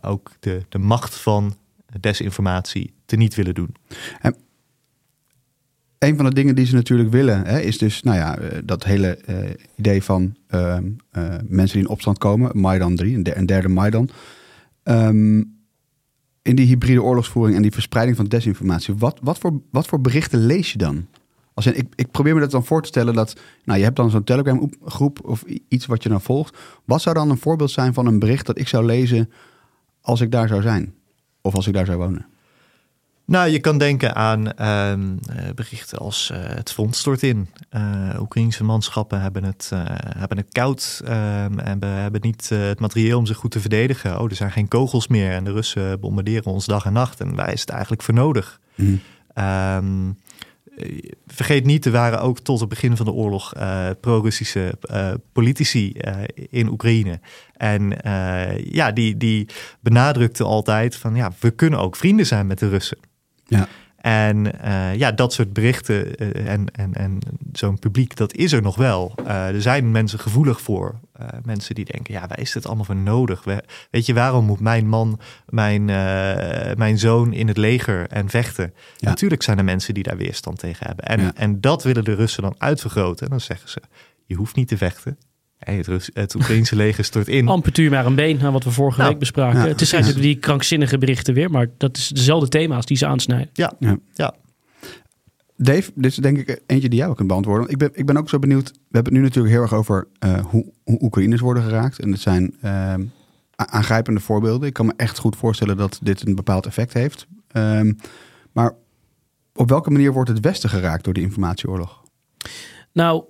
[0.00, 1.56] ook de, de macht van
[2.00, 3.74] desinformatie teniet willen doen.
[5.98, 8.84] Een van de dingen die ze natuurlijk willen, hè, is dus nou ja, eh, dat
[8.84, 9.36] hele eh,
[9.76, 13.68] idee van ehm, eh, mensen die in opstand komen, Maidan 3, een, der- een derde
[13.68, 14.08] Maidan.
[14.82, 15.42] Ehm,
[16.42, 20.46] in die hybride oorlogsvoering en die verspreiding van desinformatie, wat, wat, voor, wat voor berichten
[20.46, 21.06] lees je dan?
[21.54, 24.10] Als ik, ik probeer me dat dan voor te stellen dat, nou je hebt dan
[24.10, 26.58] zo'n Telegram groep of iets wat je dan volgt.
[26.84, 29.30] Wat zou dan een voorbeeld zijn van een bericht dat ik zou lezen
[30.00, 30.94] als ik daar zou zijn?
[31.40, 32.26] Of als ik daar zou wonen?
[33.28, 37.48] Nou, je kan denken aan ehm, eh, berichten als eh, het front stort in.
[37.76, 39.80] Uh, Oekraïnse manschappen hebben het, uh,
[40.16, 44.20] hebben het koud um, en hebben niet het materieel om zich goed te verdedigen.
[44.20, 47.20] Oh, er zijn geen kogels meer en de Russen bombarderen ons dag en nacht.
[47.20, 48.60] En wij is het eigenlijk voor nodig.
[48.74, 49.00] Mm.
[49.34, 50.18] Um,
[51.26, 55.92] vergeet niet, er waren ook tot het begin van de oorlog uh, pro-Russische uh, politici
[55.96, 56.14] uh,
[56.50, 57.20] in Oekraïne.
[57.56, 57.96] En
[58.70, 59.48] ja, die, die
[59.80, 62.98] benadrukten altijd van ja, we kunnen ook vrienden zijn met de Russen.
[63.48, 63.68] Ja.
[63.98, 64.52] En
[64.96, 67.18] ja, dat soort berichten en, en, en
[67.52, 69.14] zo'n publiek, dat is er nog wel.
[69.26, 71.00] er zijn mensen gevoelig voor.
[71.42, 73.44] mensen die denken, ja, waar is dit allemaal voor nodig?
[73.90, 75.84] weet je, waarom moet mijn man, mijn,
[76.78, 78.74] mijn zoon in het leger en vechten?
[78.96, 79.08] Ja.
[79.08, 81.04] Natuurlijk zijn er mensen die daar weerstand tegen hebben.
[81.04, 81.32] En, Ja.
[81.34, 83.24] en dat willen de Russen dan uitvergroten.
[83.24, 83.80] En dan zeggen ze,
[84.26, 85.18] je hoeft niet te vechten.
[85.58, 87.48] Hey, het, Rus- het Oekraïnse leger stort in.
[87.48, 89.60] Amputuur maar een been, nou, wat we vorige Nou, week bespraken.
[89.60, 89.66] ja.
[89.66, 93.50] het zijn natuurlijk die krankzinnige berichten weer, maar dat is dezelfde thema's die ze aansnijden.
[93.52, 93.98] Ja, Ja.
[94.14, 94.34] ja.
[95.56, 97.68] Dave, dit is denk ik eentje die jij ook kunt beantwoorden.
[97.68, 98.68] Ik ben, ik ben ook zo benieuwd.
[98.70, 101.98] We hebben het nu natuurlijk heel erg over eh, hoe, hoe Oekraïners worden geraakt.
[101.98, 103.04] En het zijn ehm,
[103.54, 104.68] aangrijpende voorbeelden.
[104.68, 107.26] Ik kan me echt goed voorstellen dat dit een bepaald effect heeft.
[107.48, 107.92] Ehm,
[108.52, 108.74] maar
[109.54, 112.02] op welke manier wordt het Westen geraakt door die informatieoorlog?
[112.92, 113.24] Nou,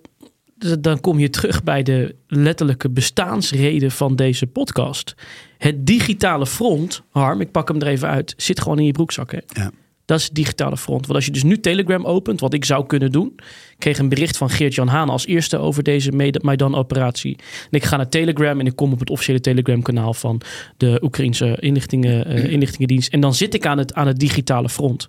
[0.81, 5.15] dan kom je terug bij de letterlijke bestaansreden van deze podcast.
[5.59, 9.33] Het digitale front, Harm, ik pak hem er even uit, zit gewoon in je broekzak.
[9.33, 9.39] Hè?
[9.47, 9.71] Ja.
[10.05, 11.01] Dat is het digitale front.
[11.01, 13.33] Want als je dus nu Telegram opent, wat ik zou kunnen doen.
[13.37, 17.37] Ik kreeg een bericht van Geert-Jan Haan als eerste over deze Maid- Maidan-operatie.
[17.37, 20.41] En ik ga naar Telegram en ik kom op het officiële Telegram-kanaal van
[20.77, 23.13] de Oekraïnse inlichtingen, eh, inlichtingendienst.
[23.13, 25.09] En dan zit ik aan het, aan het digitale front.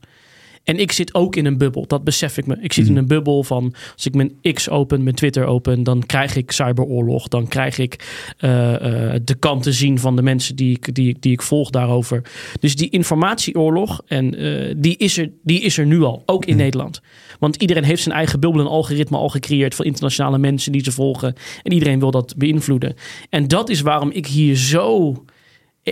[0.63, 2.57] En ik zit ook in een bubbel, dat besef ik me.
[2.61, 6.05] Ik zit in een bubbel van, als ik mijn X open, mijn Twitter open, dan
[6.05, 7.27] krijg ik cyberoorlog.
[7.27, 8.07] Dan krijg ik
[8.37, 11.69] eh, eh, de kant te zien van de mensen die ik, die, die ik volg
[11.69, 12.21] daarover.
[12.59, 16.57] Dus die informatieoorlog, en, eh, die, is er, die is er nu al, ook in
[16.57, 17.01] Nederland.
[17.39, 20.91] Want iedereen heeft zijn eigen bubbel en algoritme al gecreëerd van internationale mensen die ze
[20.91, 21.35] volgen.
[21.63, 22.95] En iedereen wil dat beïnvloeden.
[23.29, 25.15] En dat is waarom ik hier zo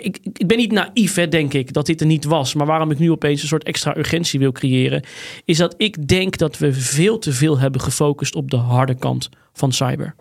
[0.04, 2.54] ik, ik- ben niet naïef, hè, denk ik, dat dit er niet was.
[2.54, 5.04] Maar waarom ik nu opeens een soort extra urgentie wil creëren,
[5.46, 9.30] is dat ik denk dat we veel te veel hebben gefocust op de harde kant
[9.54, 10.16] van cyber.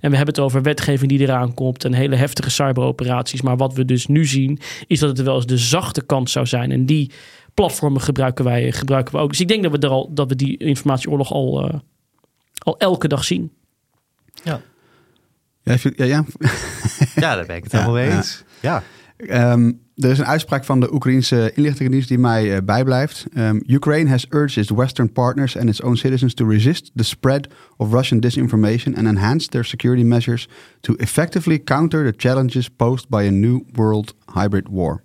[0.00, 3.42] En we hebben het over wetgeving die eraan komt en hele heftige cyberoperaties.
[3.42, 6.46] Maar wat we dus nu zien, is dat het wel eens de zachte kant zou
[6.46, 6.70] zijn.
[6.70, 7.10] En die
[7.54, 9.30] platformen gebruiken wij, gebruiken we ook.
[9.30, 11.78] Dus ik denk dat we, er al, dat we die informatieoorlog al, eh,
[12.58, 13.52] al elke dag zien.
[15.62, 16.24] Ja, vind- ja, ja.
[17.14, 18.16] ja, daar ben ik het helemaal mee ja.
[18.16, 18.42] eens.
[18.60, 18.82] Ja.
[19.16, 23.26] Ehm, er is een uitspraak van de Oekraïnse inlichtingendienst die mij eh, bijblijft.
[23.34, 27.48] Ehm, Ukraine has urged its Western partners and its own citizens to resist the spread
[27.76, 30.48] of Russian disinformation and enhance their security measures
[30.80, 35.04] to effectively counter the challenges posed by a new world hybrid war.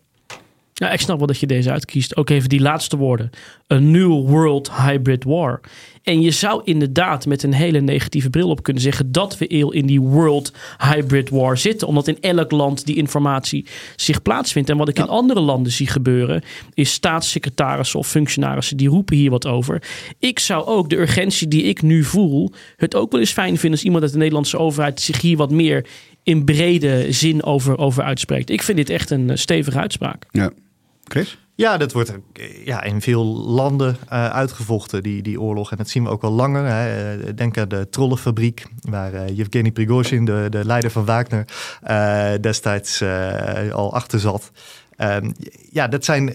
[0.82, 2.16] Ja, ik snap wel dat je deze uitkiest.
[2.16, 3.30] Ook even die laatste woorden.
[3.74, 5.59] A new world hybrid war.
[6.04, 9.70] En je zou inderdaad met een hele negatieve bril op kunnen zeggen dat we eeuw
[9.70, 11.88] in die world hybrid war zitten.
[11.88, 14.70] Omdat in elk land die informatie zich plaatsvindt.
[14.70, 16.41] En wat ik in andere landen zie gebeuren,
[16.74, 19.84] is staatssecretarissen of functionarissen die roepen hier wat over.
[20.20, 23.72] Ik zou ook de urgentie die ik nu voel, het ook wel eens fijn vinden
[23.72, 25.86] als iemand uit de Nederlandse overheid zich hier wat meer
[26.24, 28.49] in brede zin over, over uitspreekt.
[28.49, 30.26] Ik vind dit echt een eh, stevige uitspraak.
[30.32, 30.52] Ja.
[31.04, 31.38] Chris?
[31.62, 35.72] Ja, dat wordt eh, ja, in veel landen eh, uitgevochten, die, die oorlog.
[35.72, 36.66] En dat zien we ook al langer.
[36.66, 37.14] Hè.
[37.14, 41.45] Eh, Denk aan de trollenfabriek, waar eh Yevgeny Prigozhin, de, de leider van Wagner,
[42.41, 43.03] destijds
[43.72, 44.51] al achter zat.
[44.95, 45.32] Ehm,
[45.72, 46.34] ja, dat zijn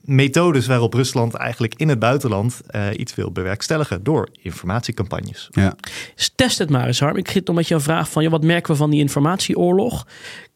[0.00, 2.60] methodes waarop Rusland eigenlijk in het buitenland
[2.96, 5.48] iets wil bewerkstelligen door informatiecampagnes.
[5.50, 5.74] Ja.
[6.34, 7.16] Test het maar eens, Harm.
[7.16, 10.06] Ik zit nog met jouw vraag van, ja, wat merken we van die informatieoorlog?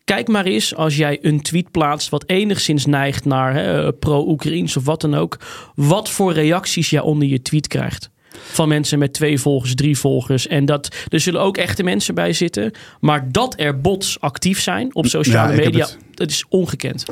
[0.08, 4.84] Kijk maar eens als jij een tweet plaatst wat enigszins neigt naar hè, pro-Oekraïns of
[4.84, 5.38] wat dan ook.
[5.74, 8.10] Wat voor reacties jij onder je tweet krijgt.
[8.30, 10.46] Van mensen met twee volgers, drie volgers.
[10.46, 12.72] En dat, er zullen ook echte mensen bij zitten.
[13.00, 17.04] Maar dat er bots actief zijn op sociale Ja, media, het- dat is ongekend.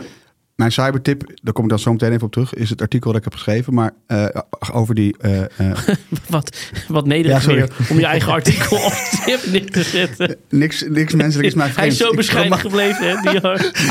[0.57, 3.19] Mijn cybertip, daar kom ik dan zo meteen even op terug, is het artikel dat
[3.19, 3.75] ik heb geschreven.
[3.75, 4.27] Maar eh,
[4.73, 5.17] over die...
[5.19, 5.79] eh, eh,
[6.29, 6.57] Wat,
[6.89, 8.93] wat nederig Ja, om je eigen artikel op
[9.25, 10.37] tip neer te zetten.
[10.49, 11.79] niks, niks menselijk is mij vreemd.
[11.81, 13.09] Hij is zo bescheiden gebleven.
[13.09, 13.41] Hè, die,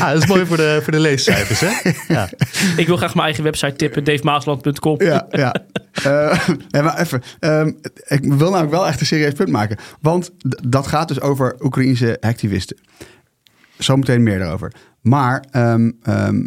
[0.00, 1.90] Ah, dat is mooi voor de, voor de leescijfers, hè?
[2.14, 2.30] Ja.
[2.76, 5.02] Ik wil graag mijn eigen website tippen, davemaasland.com.
[5.02, 5.54] Ja, ja.
[5.92, 7.22] Eh, nee, maar even.
[7.38, 7.72] ehm,
[8.06, 9.76] ik wil namelijk wel echt een serieus punt maken.
[10.00, 10.30] Want
[10.68, 12.76] dat gaat dus over Oekraïnse activisten.
[13.78, 14.72] Zometeen meer daarover.
[15.02, 16.46] Maar ehm, ehm,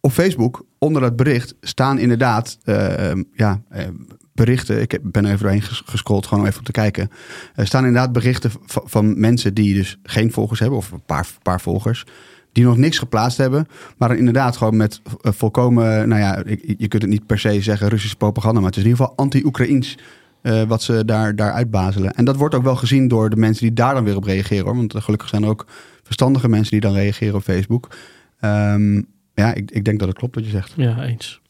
[0.00, 3.94] op Facebook, onder dat bericht, staan inderdaad ehm, ja, ehm,
[4.34, 4.80] berichten.
[4.80, 7.10] Ik ben even doorheen ges- gescrolld, gewoon om even om te kijken.
[7.54, 11.60] Er staan inderdaad berichten van mensen die dus geen volgers hebben, of een paar, paar
[11.60, 12.04] volgers.
[12.52, 13.66] die nog niks geplaatst hebben.
[13.96, 16.42] Maar inderdaad gewoon met eh, volkomen, nou ja,
[16.76, 19.18] je kunt het niet per se zeggen Russische propaganda, maar het is in ieder geval
[19.24, 19.98] anti-Oekraïns.
[20.42, 22.12] eh, wat ze daar, daar uitbazelen.
[22.12, 24.64] En dat wordt ook wel gezien door de mensen die daar dan weer op reageren.
[24.64, 24.76] Hoor.
[24.76, 25.66] Want gelukkig zijn er ook
[26.02, 27.88] verstandige mensen die dan reageren op Facebook.
[28.40, 29.02] Ehm,
[29.34, 30.72] ja, ik, ik denk dat het klopt wat je zegt.
[30.76, 31.40] Ja, eens.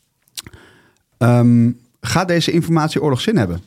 [1.18, 1.70] Ehm,
[2.00, 3.60] gaat deze informatieoorlog zin hebben?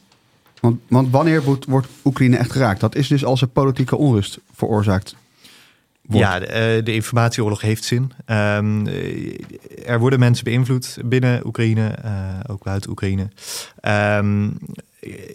[0.60, 2.80] Want, want wanneer wordt, wordt Oekraïne echt geraakt?
[2.80, 5.16] Dat is dus als er politieke onrust veroorzaakt
[6.02, 6.28] wordt.
[6.28, 8.12] Ja, de, eh, de informatieoorlog heeft zin.
[8.26, 13.28] Ehm, eh, er worden mensen beïnvloed binnen Oekraïne, eh, ook buiten Oekraïne.
[13.80, 14.50] Ehm,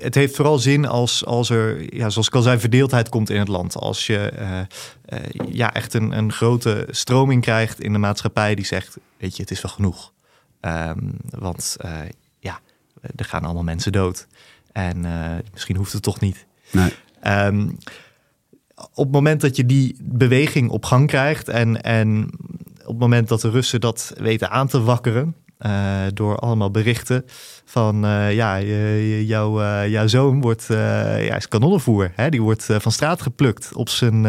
[0.01, 3.39] het heeft vooral zin als, als er, ja, zoals ik al zei, verdeeldheid komt in
[3.39, 3.77] het land.
[3.77, 4.67] Als je eh, eh,
[5.51, 9.51] ja, echt een, een grote stroming krijgt in de maatschappij die zegt, weet je, het
[9.51, 10.13] is wel genoeg.
[10.61, 10.99] Ehm,
[11.31, 11.93] want eh,
[12.39, 12.61] ja,
[13.17, 14.27] er gaan allemaal mensen dood.
[14.73, 15.07] En
[15.53, 16.47] misschien hoeft het toch niet.
[16.71, 16.93] Nee.
[17.21, 17.69] Ehm,
[18.75, 22.31] op het moment dat je die beweging op gang krijgt en, en
[22.81, 27.25] op het moment dat de Russen dat weten aan te wakkeren eh, door allemaal berichten
[27.65, 32.13] van eh, ja, je- jouw, jouw zoon wordt, ja, is kanonnenvoer.
[32.15, 32.29] Hè?
[32.29, 34.27] Die wordt van straat geplukt op zijn,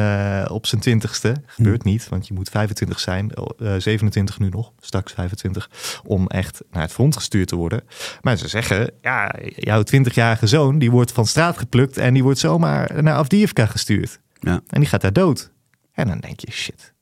[0.49, 1.35] op zijn twintigste.
[1.45, 5.69] Gebeurt niet, want je moet 25 zijn, eh, 27 nu nog, straks 25,
[6.05, 7.81] om echt naar het front gestuurd te worden.
[8.21, 12.39] Maar ze zeggen, ja, jouw 20-jarige zoon, die wordt van straat geplukt en die wordt
[12.39, 14.19] zomaar naar Afdiivka gestuurd.
[14.39, 14.61] Ja.
[14.67, 15.51] En die gaat daar dood.
[15.93, 16.93] En dan denk je, shit,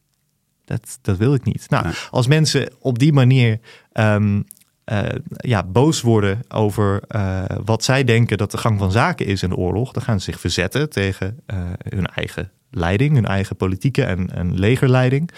[0.68, 1.70] dat, dat wil ik niet.
[1.70, 1.94] Nou, Nee.
[2.12, 3.60] als mensen op die manier
[3.92, 4.42] ehm,
[4.84, 5.04] eh,
[5.38, 9.50] ja, boos worden over eh, wat zij denken dat de gang van zaken is in
[9.50, 11.58] de oorlog, dan gaan ze zich verzetten tegen eh,
[11.90, 15.30] hun eigen leiding, hun eigen politieke en, en legerleiding.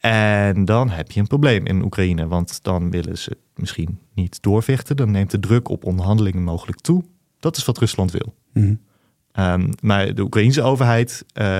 [0.00, 4.96] En dan heb je een probleem in Oekraïne, want dan willen ze misschien niet doorvechten.
[4.96, 7.04] Dan neemt de druk op onderhandelingen mogelijk toe.
[7.40, 8.34] Dat is wat Rusland wil.
[8.52, 8.74] Mhm.
[9.32, 11.58] Ehm, maar de Oekraïnse overheid eh,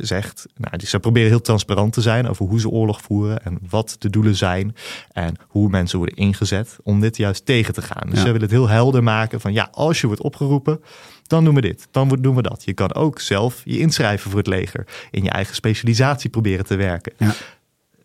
[0.00, 3.58] zegt, nou, die, ze proberen heel transparant te zijn over hoe ze oorlog voeren en
[3.68, 4.74] wat de doelen zijn
[5.12, 8.02] en hoe mensen worden ingezet om dit juist tegen te gaan.
[8.08, 8.18] Dus Ja.
[8.18, 10.80] ze willen het heel helder maken van ja, als je wordt opgeroepen,
[11.26, 12.62] dan doen we dit, dan doen we dat.
[12.64, 16.76] Je kan ook zelf je inschrijven voor het leger, in je eigen specialisatie proberen te
[16.76, 17.12] werken.
[17.16, 17.34] Ja.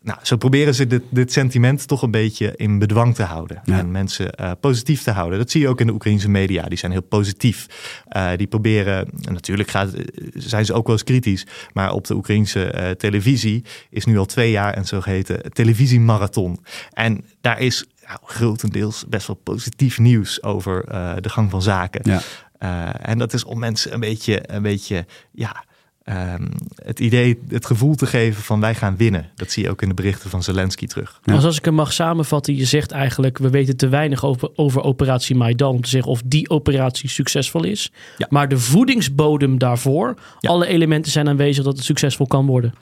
[0.04, 3.60] Nou, zo proberen ze dit, dit sentiment toch een beetje in bedwang te houden.
[3.64, 3.78] Ja.
[3.78, 5.38] En mensen eh, positief te houden.
[5.38, 6.62] Dat zie je ook in de Oekraïnse media.
[6.62, 7.66] Die zijn heel positief.
[8.08, 11.46] Eh, die proberen, en natuurlijk gaat, eh, zijn ze ook wel eens kritisch.
[11.72, 16.58] Maar op de Oekraïnse televisie is nu al twee jaar een zogeheten televisiemarathon.
[16.92, 20.84] En daar is nou, grotendeels best wel positief nieuws over
[21.20, 22.00] de gang van zaken.
[22.58, 23.00] Ja.
[23.00, 25.64] En dat is om mensen een beetje, een beetje ja,
[26.04, 29.30] ehm, het idee, het gevoel te geven van wij gaan winnen.
[29.34, 31.20] Dat zie je ook in de berichten van Zelensky terug.
[31.22, 31.34] Ja.
[31.34, 34.82] Als, als ik hem mag samenvatten, je zegt eigenlijk, we weten te weinig over, over
[34.82, 37.92] operatie Maidan om te zeggen of die operatie succesvol is.
[38.16, 38.26] Ja.
[38.30, 40.50] Maar de voedingsbodem daarvoor, Ja.
[40.50, 42.74] alle elementen zijn aanwezig dat het succesvol kan worden.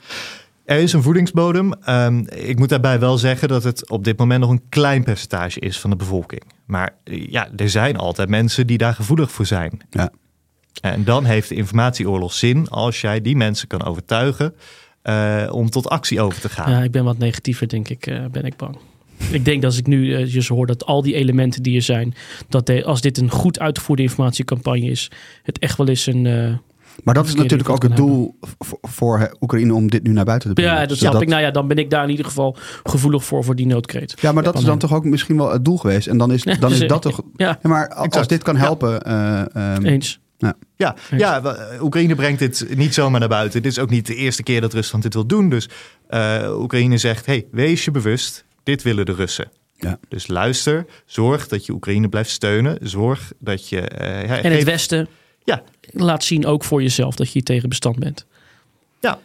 [0.65, 1.73] Er is een voedingsbodem.
[1.73, 5.59] Ehm, ik moet daarbij wel zeggen dat het op dit moment nog een klein percentage
[5.59, 6.41] is van de bevolking.
[6.65, 9.81] Maar eh, ja, er zijn altijd mensen die daar gevoelig voor zijn.
[9.89, 10.09] Ja.
[10.81, 14.53] En dan heeft de informatieoorlog zin als jij die mensen kan overtuigen
[15.01, 16.71] eh, om tot actie over te gaan.
[16.71, 18.77] Ja, ik ben wat negatiever, denk ik, eh, ben ik bang.
[19.31, 21.81] Ik denk dat als ik nu eh, dus hoor dat al die elementen die er
[21.81, 22.13] zijn,
[22.49, 25.11] dat de- als dit een goed uitgevoerde informatiecampagne is,
[25.43, 26.25] het echt wel eens een.
[26.25, 26.53] eh,
[27.03, 28.35] Maar dat is natuurlijk ook het doel
[28.81, 30.73] voor, Oekraïne om dit nu naar buiten te brengen.
[30.73, 31.27] ja, dat snap Zodat- ik.
[31.27, 34.13] Nou ja, dan ben ik daar in ieder geval gevoelig voor, voor die noodkreet.
[34.21, 34.79] Ja, maar dat is dan hem.
[34.79, 36.07] toch ook misschien wel het doel geweest.
[36.07, 37.21] En dan is, dan is Dus, dat toch...
[37.35, 38.29] Ja, Ja, maar als Exact.
[38.29, 38.59] dit kan Ja.
[38.59, 39.01] helpen...
[39.01, 40.19] eh, ehm, eens.
[40.77, 43.61] Ja, ja, wa- Oekraïne brengt dit niet zomaar naar buiten.
[43.61, 45.49] Dit is ook niet de eerste keer dat Rusland dit wil doen.
[45.49, 45.69] Dus
[46.07, 49.51] eh, Oekraïne zegt, hey, wees je bewust, dit willen de Russen.
[49.75, 49.99] Ja.
[50.09, 52.77] Dus luister, zorg dat je Oekraïne blijft steunen.
[52.81, 53.81] Zorg dat je...
[53.81, 55.07] eh, ja, En het Westen
[55.43, 58.25] Ja, laat zien ook voor jezelf dat je hier tegen bestand bent.
[58.99, 59.19] ja.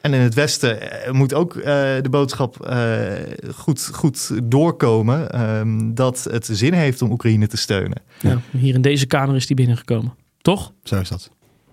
[0.00, 1.64] En in het Westen eh, moet ook eh,
[2.02, 3.12] de boodschap eh,
[3.54, 5.30] goed, goed doorkomen...
[5.30, 8.02] ehm, dat het zin heeft om Oekraïne te steunen.
[8.20, 8.30] Ja.
[8.30, 10.14] Ja, hier in deze kamer is die binnengekomen.
[10.42, 10.72] Toch?
[10.82, 11.30] Zo is dat.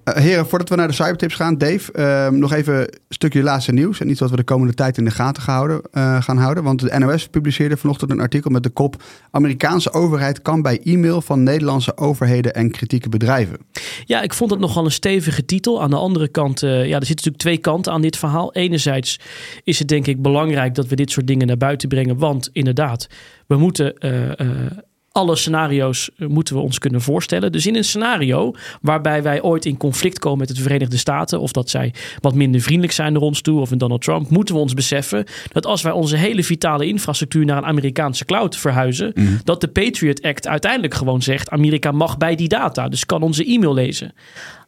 [0.08, 3.72] Eh, heren, voordat we naar de cybertips gaan, Dave, ehm, nog even een stukje laatste
[3.72, 4.00] nieuws.
[4.00, 6.64] En iets wat we de komende tijd in de gaten gehouden, eh, gaan houden.
[6.64, 9.04] Want de NOS publiceerde vanochtend een artikel met de kop...
[9.32, 13.58] Amerikaanse overheid kan bij e-mail van Nederlandse overheden en kritieke bedrijven.
[14.06, 15.82] Ja, ik vond het nogal een stevige titel.
[15.82, 18.54] Aan de andere kant, eh, ja, er zitten natuurlijk twee kanten aan dit verhaal.
[18.54, 19.20] Enerzijds
[19.64, 22.18] is het denk ik belangrijk dat we dit soort dingen naar buiten brengen.
[22.18, 23.08] Want inderdaad,
[23.48, 23.94] we moeten
[25.18, 27.52] alle scenario's eh, moeten we ons kunnen voorstellen.
[27.52, 31.52] Dus in een scenario waarbij wij ooit in conflict komen met de Verenigde Staten, of
[31.52, 34.62] dat zij wat minder vriendelijk zijn naar ons toe, of een Donald Trump, moeten we
[34.62, 39.14] ons beseffen dat als wij onze hele vitale infrastructuur naar een Amerikaanse cloud verhuizen,
[39.44, 43.46] dat de Patriot Act uiteindelijk gewoon zegt: Amerika mag bij die data, dus kan onze
[43.46, 44.14] e-mail lezen.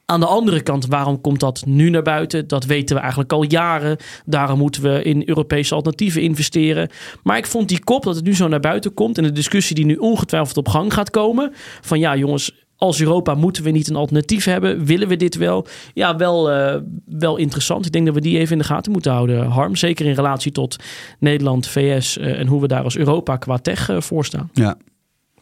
[0.10, 2.48] Aan de andere kant, waarom komt dat nu naar buiten?
[2.48, 3.98] Dat weten we eigenlijk al jaren.
[4.26, 6.90] Daarom moeten we in Europese alternatieven investeren.
[7.24, 9.76] Maar ik vond die kop dat het nu zo naar buiten komt en de discussie
[9.76, 11.52] die nu ongetwijfeld op gang gaat komen.
[11.82, 14.86] Van ja, jongens, als Europa moeten we niet een alternatief hebben?
[14.86, 15.68] Willen we dit wel?
[15.94, 17.86] Ja, wel, uh, wel interessant.
[17.86, 19.76] Ik denk dat we die even in de gaten moeten houden, Harm.
[19.76, 20.76] Zeker in relatie tot
[21.20, 24.50] Nederland, VS uh, en hoe we daar als Europa qua tech uh, voor staan.
[24.54, 24.78] Ja.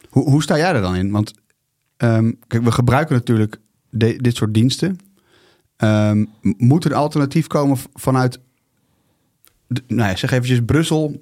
[0.09, 1.11] Hoe, hoe sta jij er dan in?
[1.11, 1.33] Want
[1.97, 3.59] um, kijk, we gebruiken natuurlijk
[3.89, 4.99] de, dit soort diensten.
[5.77, 8.39] Um, moet er alternatief komen vanuit,
[9.87, 11.21] nou ja, zeg eventjes Brussel,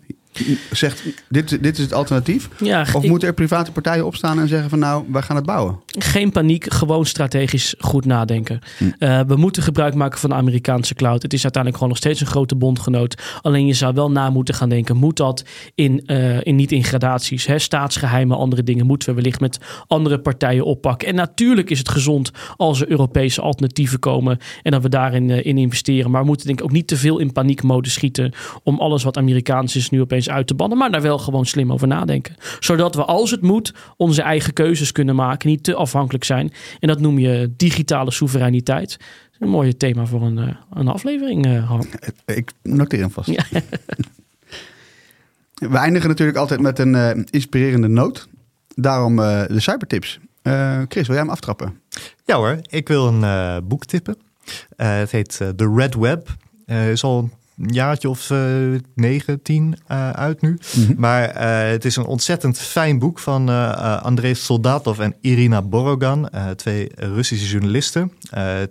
[0.72, 2.50] zegt dit, dit is het alternatief?
[2.60, 5.46] Ja, of ik- moeten er private partijen opstaan en zeggen van nou, wij gaan het
[5.46, 5.80] bouwen?
[6.00, 8.60] Geen paniek, gewoon strategisch goed nadenken.
[9.00, 11.22] Uh, we moeten gebruik maken van de Amerikaanse cloud.
[11.22, 13.22] Het is uiteindelijk gewoon nog steeds een grote bondgenoot.
[13.42, 15.44] Alleen je zou wel na moeten gaan denken: moet dat
[15.76, 20.20] in, uh, in niet in gradaties, hè, staatsgeheimen, andere dingen, moeten we wellicht met andere
[20.20, 21.08] partijen oppakken.
[21.08, 25.46] En natuurlijk is het gezond als er Europese alternatieven komen en dat we daarin uh,
[25.46, 26.12] in investeren.
[26.12, 28.32] Maar we moeten denk ik ook niet te veel in paniekmode schieten
[28.64, 31.74] om alles wat Amerikaans is nu opeens uit te bannen, maar daar wel gewoon slim
[31.74, 32.36] over nadenken.
[32.60, 36.52] Zodat we, als het moet, onze eigen keuzes kunnen maken, niet te afhankelijk zijn.
[36.80, 38.90] En dat noem je digitale soevereiniteit.
[38.90, 41.88] Dat is een mooi thema voor een, uh, een aflevering, uh, Harm.
[42.26, 43.30] Ik noteer hem vast.
[43.30, 43.44] Ja.
[45.56, 48.28] We eindigen natuurlijk altijd met een uh, inspirerende noot.
[48.76, 50.20] Daarom uh, de cybertips.
[50.44, 51.80] Uh, Chris, wil jij hem aftrappen?
[52.26, 54.18] Ja hoor, ik wil een uh, boek tippen.
[54.78, 56.28] Uh, het heet The Red Web.
[56.66, 58.40] Uh, is al een jaartje of uh,
[58.96, 60.58] negen, tien uh, uit nu.
[60.76, 60.96] Mm-hmm.
[60.98, 63.50] Maar uh, het is een ontzettend fijn boek van
[64.02, 66.30] Andrei Soldatov en Irina Borogan.
[66.56, 68.12] twee Russische journalisten,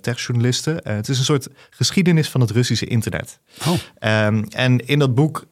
[0.01, 0.81] techjournalisten.
[0.83, 3.39] het is een soort geschiedenis van het Russische internet.
[3.67, 4.27] Oh.
[4.27, 5.47] Um, en in dat boek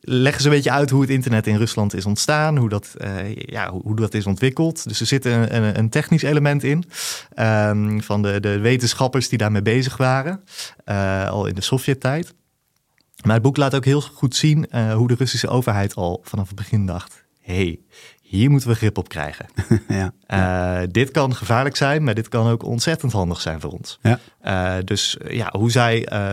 [0.00, 3.34] leggen ze een beetje uit hoe het internet in Rusland is ontstaan, hoe dat, uh,
[3.34, 4.88] ja, hoe, hoe, dat is ontwikkeld.
[4.88, 6.84] Dus er zit een, een, een technisch element in
[7.38, 10.44] um, van de, de, wetenschappers die daarmee bezig waren,
[10.86, 12.34] uh, al in de Sovjet-tijd.
[13.22, 16.46] Maar het boek laat ook heel goed zien uh, hoe de Russische overheid al vanaf
[16.46, 17.80] het begin dacht: hey,
[18.22, 19.46] hier moeten we grip op krijgen.
[20.28, 20.82] ja.
[20.82, 23.98] Uh, dit kan gevaarlijk zijn, maar dit kan ook ontzettend handig zijn voor ons.
[24.02, 24.18] Ja.
[24.44, 26.32] Uh, dus ja, hoe zij uh,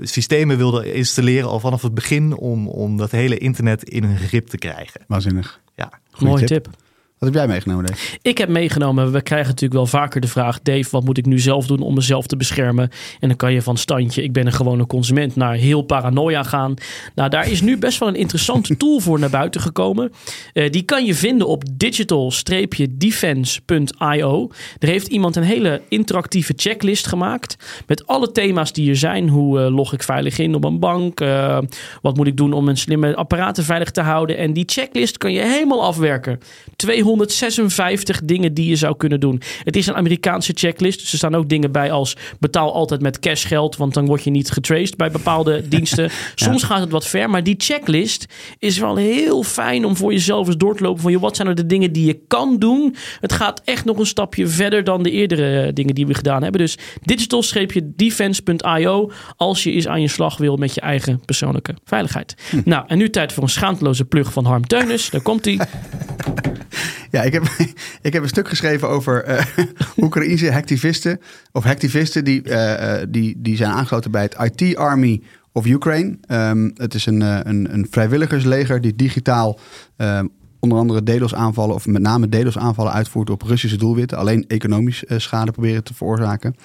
[0.00, 4.46] systemen wilden installeren al vanaf het begin om, om dat hele internet in hun grip
[4.46, 5.00] te krijgen.
[5.06, 5.60] Waanzinnig.
[5.74, 5.90] Ja.
[6.18, 6.64] Mooie tip.
[6.64, 6.76] tip.
[7.18, 8.18] Wat heb jij meegenomen, Dave?
[8.22, 10.62] Ik heb meegenomen, we krijgen natuurlijk wel vaker de vraag...
[10.62, 12.90] Dave, wat moet ik nu zelf doen om mezelf te beschermen?
[13.20, 15.36] En dan kan je van standje, ik ben een gewone consument...
[15.36, 16.74] naar heel paranoia gaan.
[17.14, 20.12] Nou, daar is nu best wel een interessante tool voor naar buiten gekomen.
[20.52, 24.50] Uh, die kan je vinden op digital-defense.io.
[24.78, 27.56] Er heeft iemand een hele interactieve checklist gemaakt...
[27.86, 29.28] met alle thema's die er zijn.
[29.28, 31.20] Hoe uh, log ik veilig in op een bank?
[31.20, 31.58] Uh,
[32.02, 34.36] wat moet ik doen om mijn slimme apparaten veilig te houden?
[34.36, 36.40] En die checklist kan je helemaal afwerken.
[37.04, 39.42] 256 dingen die je zou kunnen doen.
[39.64, 41.00] Het is een Amerikaanse checklist.
[41.00, 44.30] Dus er staan ook dingen bij als betaal altijd met cashgeld, want dan word je
[44.30, 46.10] niet getraced bij bepaalde diensten.
[46.34, 46.66] Soms ja.
[46.66, 48.26] gaat het wat ver, maar die checklist
[48.58, 51.48] is wel heel fijn om voor jezelf eens door te lopen van je, wat zijn
[51.48, 52.96] er de dingen die je kan doen?
[53.20, 56.60] Het gaat echt nog een stapje verder dan de eerdere dingen die we gedaan hebben.
[56.60, 62.34] Dus digital-defense.io als je eens aan je slag wil met je eigen persoonlijke veiligheid.
[62.50, 62.60] Hm.
[62.64, 65.10] Nou, en nu tijd voor een schaamteloze plug van Harm Teunis.
[65.10, 65.58] Daar komt hij.
[67.14, 67.42] Ja, ik heb,
[68.02, 69.64] ik heb een stuk geschreven over uh,
[69.96, 71.20] Oekraïnse hacktivisten.
[71.52, 76.18] Of hacktivisten die, uh, die, die zijn aangesloten bij het IT Army of Ukraine.
[76.28, 79.58] Um, het is een, een, een vrijwilligersleger die digitaal
[79.96, 81.74] um, onder andere DDoS aanvallen...
[81.74, 84.18] of met name DDoS aanvallen uitvoert op Russische doelwitten.
[84.18, 86.56] Alleen economisch schade proberen te veroorzaken.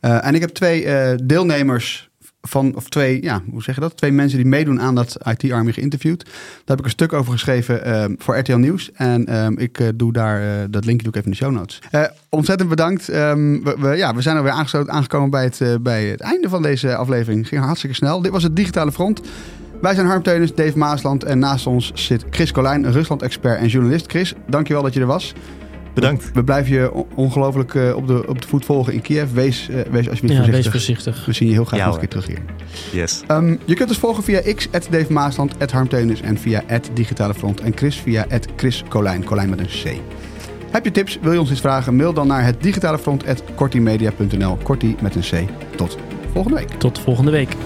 [0.00, 0.86] en ik heb twee
[1.24, 2.10] deelnemers
[2.40, 3.96] van, of twee, ja, hoe zeg je dat?
[3.96, 6.24] Twee mensen die meedoen aan dat IT-army geïnterviewd.
[6.24, 8.92] Daar heb ik een stuk over geschreven uh, voor RTL Nieuws.
[8.92, 11.78] En uh, ik uh, doe daar, dat linkje doe ik even in de show notes.
[12.28, 13.14] ontzettend bedankt.
[13.14, 16.96] Um, we, ja, we zijn alweer aangesloten, aangekomen bij het, bij het einde van deze
[16.96, 17.48] aflevering.
[17.48, 18.22] Ging hartstikke snel.
[18.22, 19.20] Dit was het Digitale Front.
[19.80, 24.10] Wij zijn Harm Teunis, Dave Maasland en naast ons zit Chris Colijn, Rusland-expert en journalist.
[24.10, 25.34] Chris, dankjewel dat je er was.
[26.00, 26.30] Bedankt.
[26.32, 29.32] We blijven je ongelooflijk uh, op, de, op de voet volgen in Kiev.
[29.32, 30.52] Wees, uh, wees alsjeblieft ja, voorzichtig.
[30.52, 31.26] Wees voorzichtig.
[31.26, 32.38] We zien je heel graag ja, nog een keer terug hier.
[32.92, 33.22] Yes.
[33.30, 37.60] Um, je kunt ons volgen via x, Dave Maasland, Harm Teunis en via Digitale Front.
[37.60, 38.26] En Chris via
[38.56, 40.00] Chris Colijn, Colijn met een C.
[40.70, 41.96] Heb je tips, wil je ons iets vragen?
[41.96, 43.24] Mail dan naar het digitale front,
[43.54, 45.50] kortimedia.nl, kortie met een C.
[45.76, 45.98] Tot
[46.32, 46.68] volgende week.
[46.68, 47.56] Tot volgende week.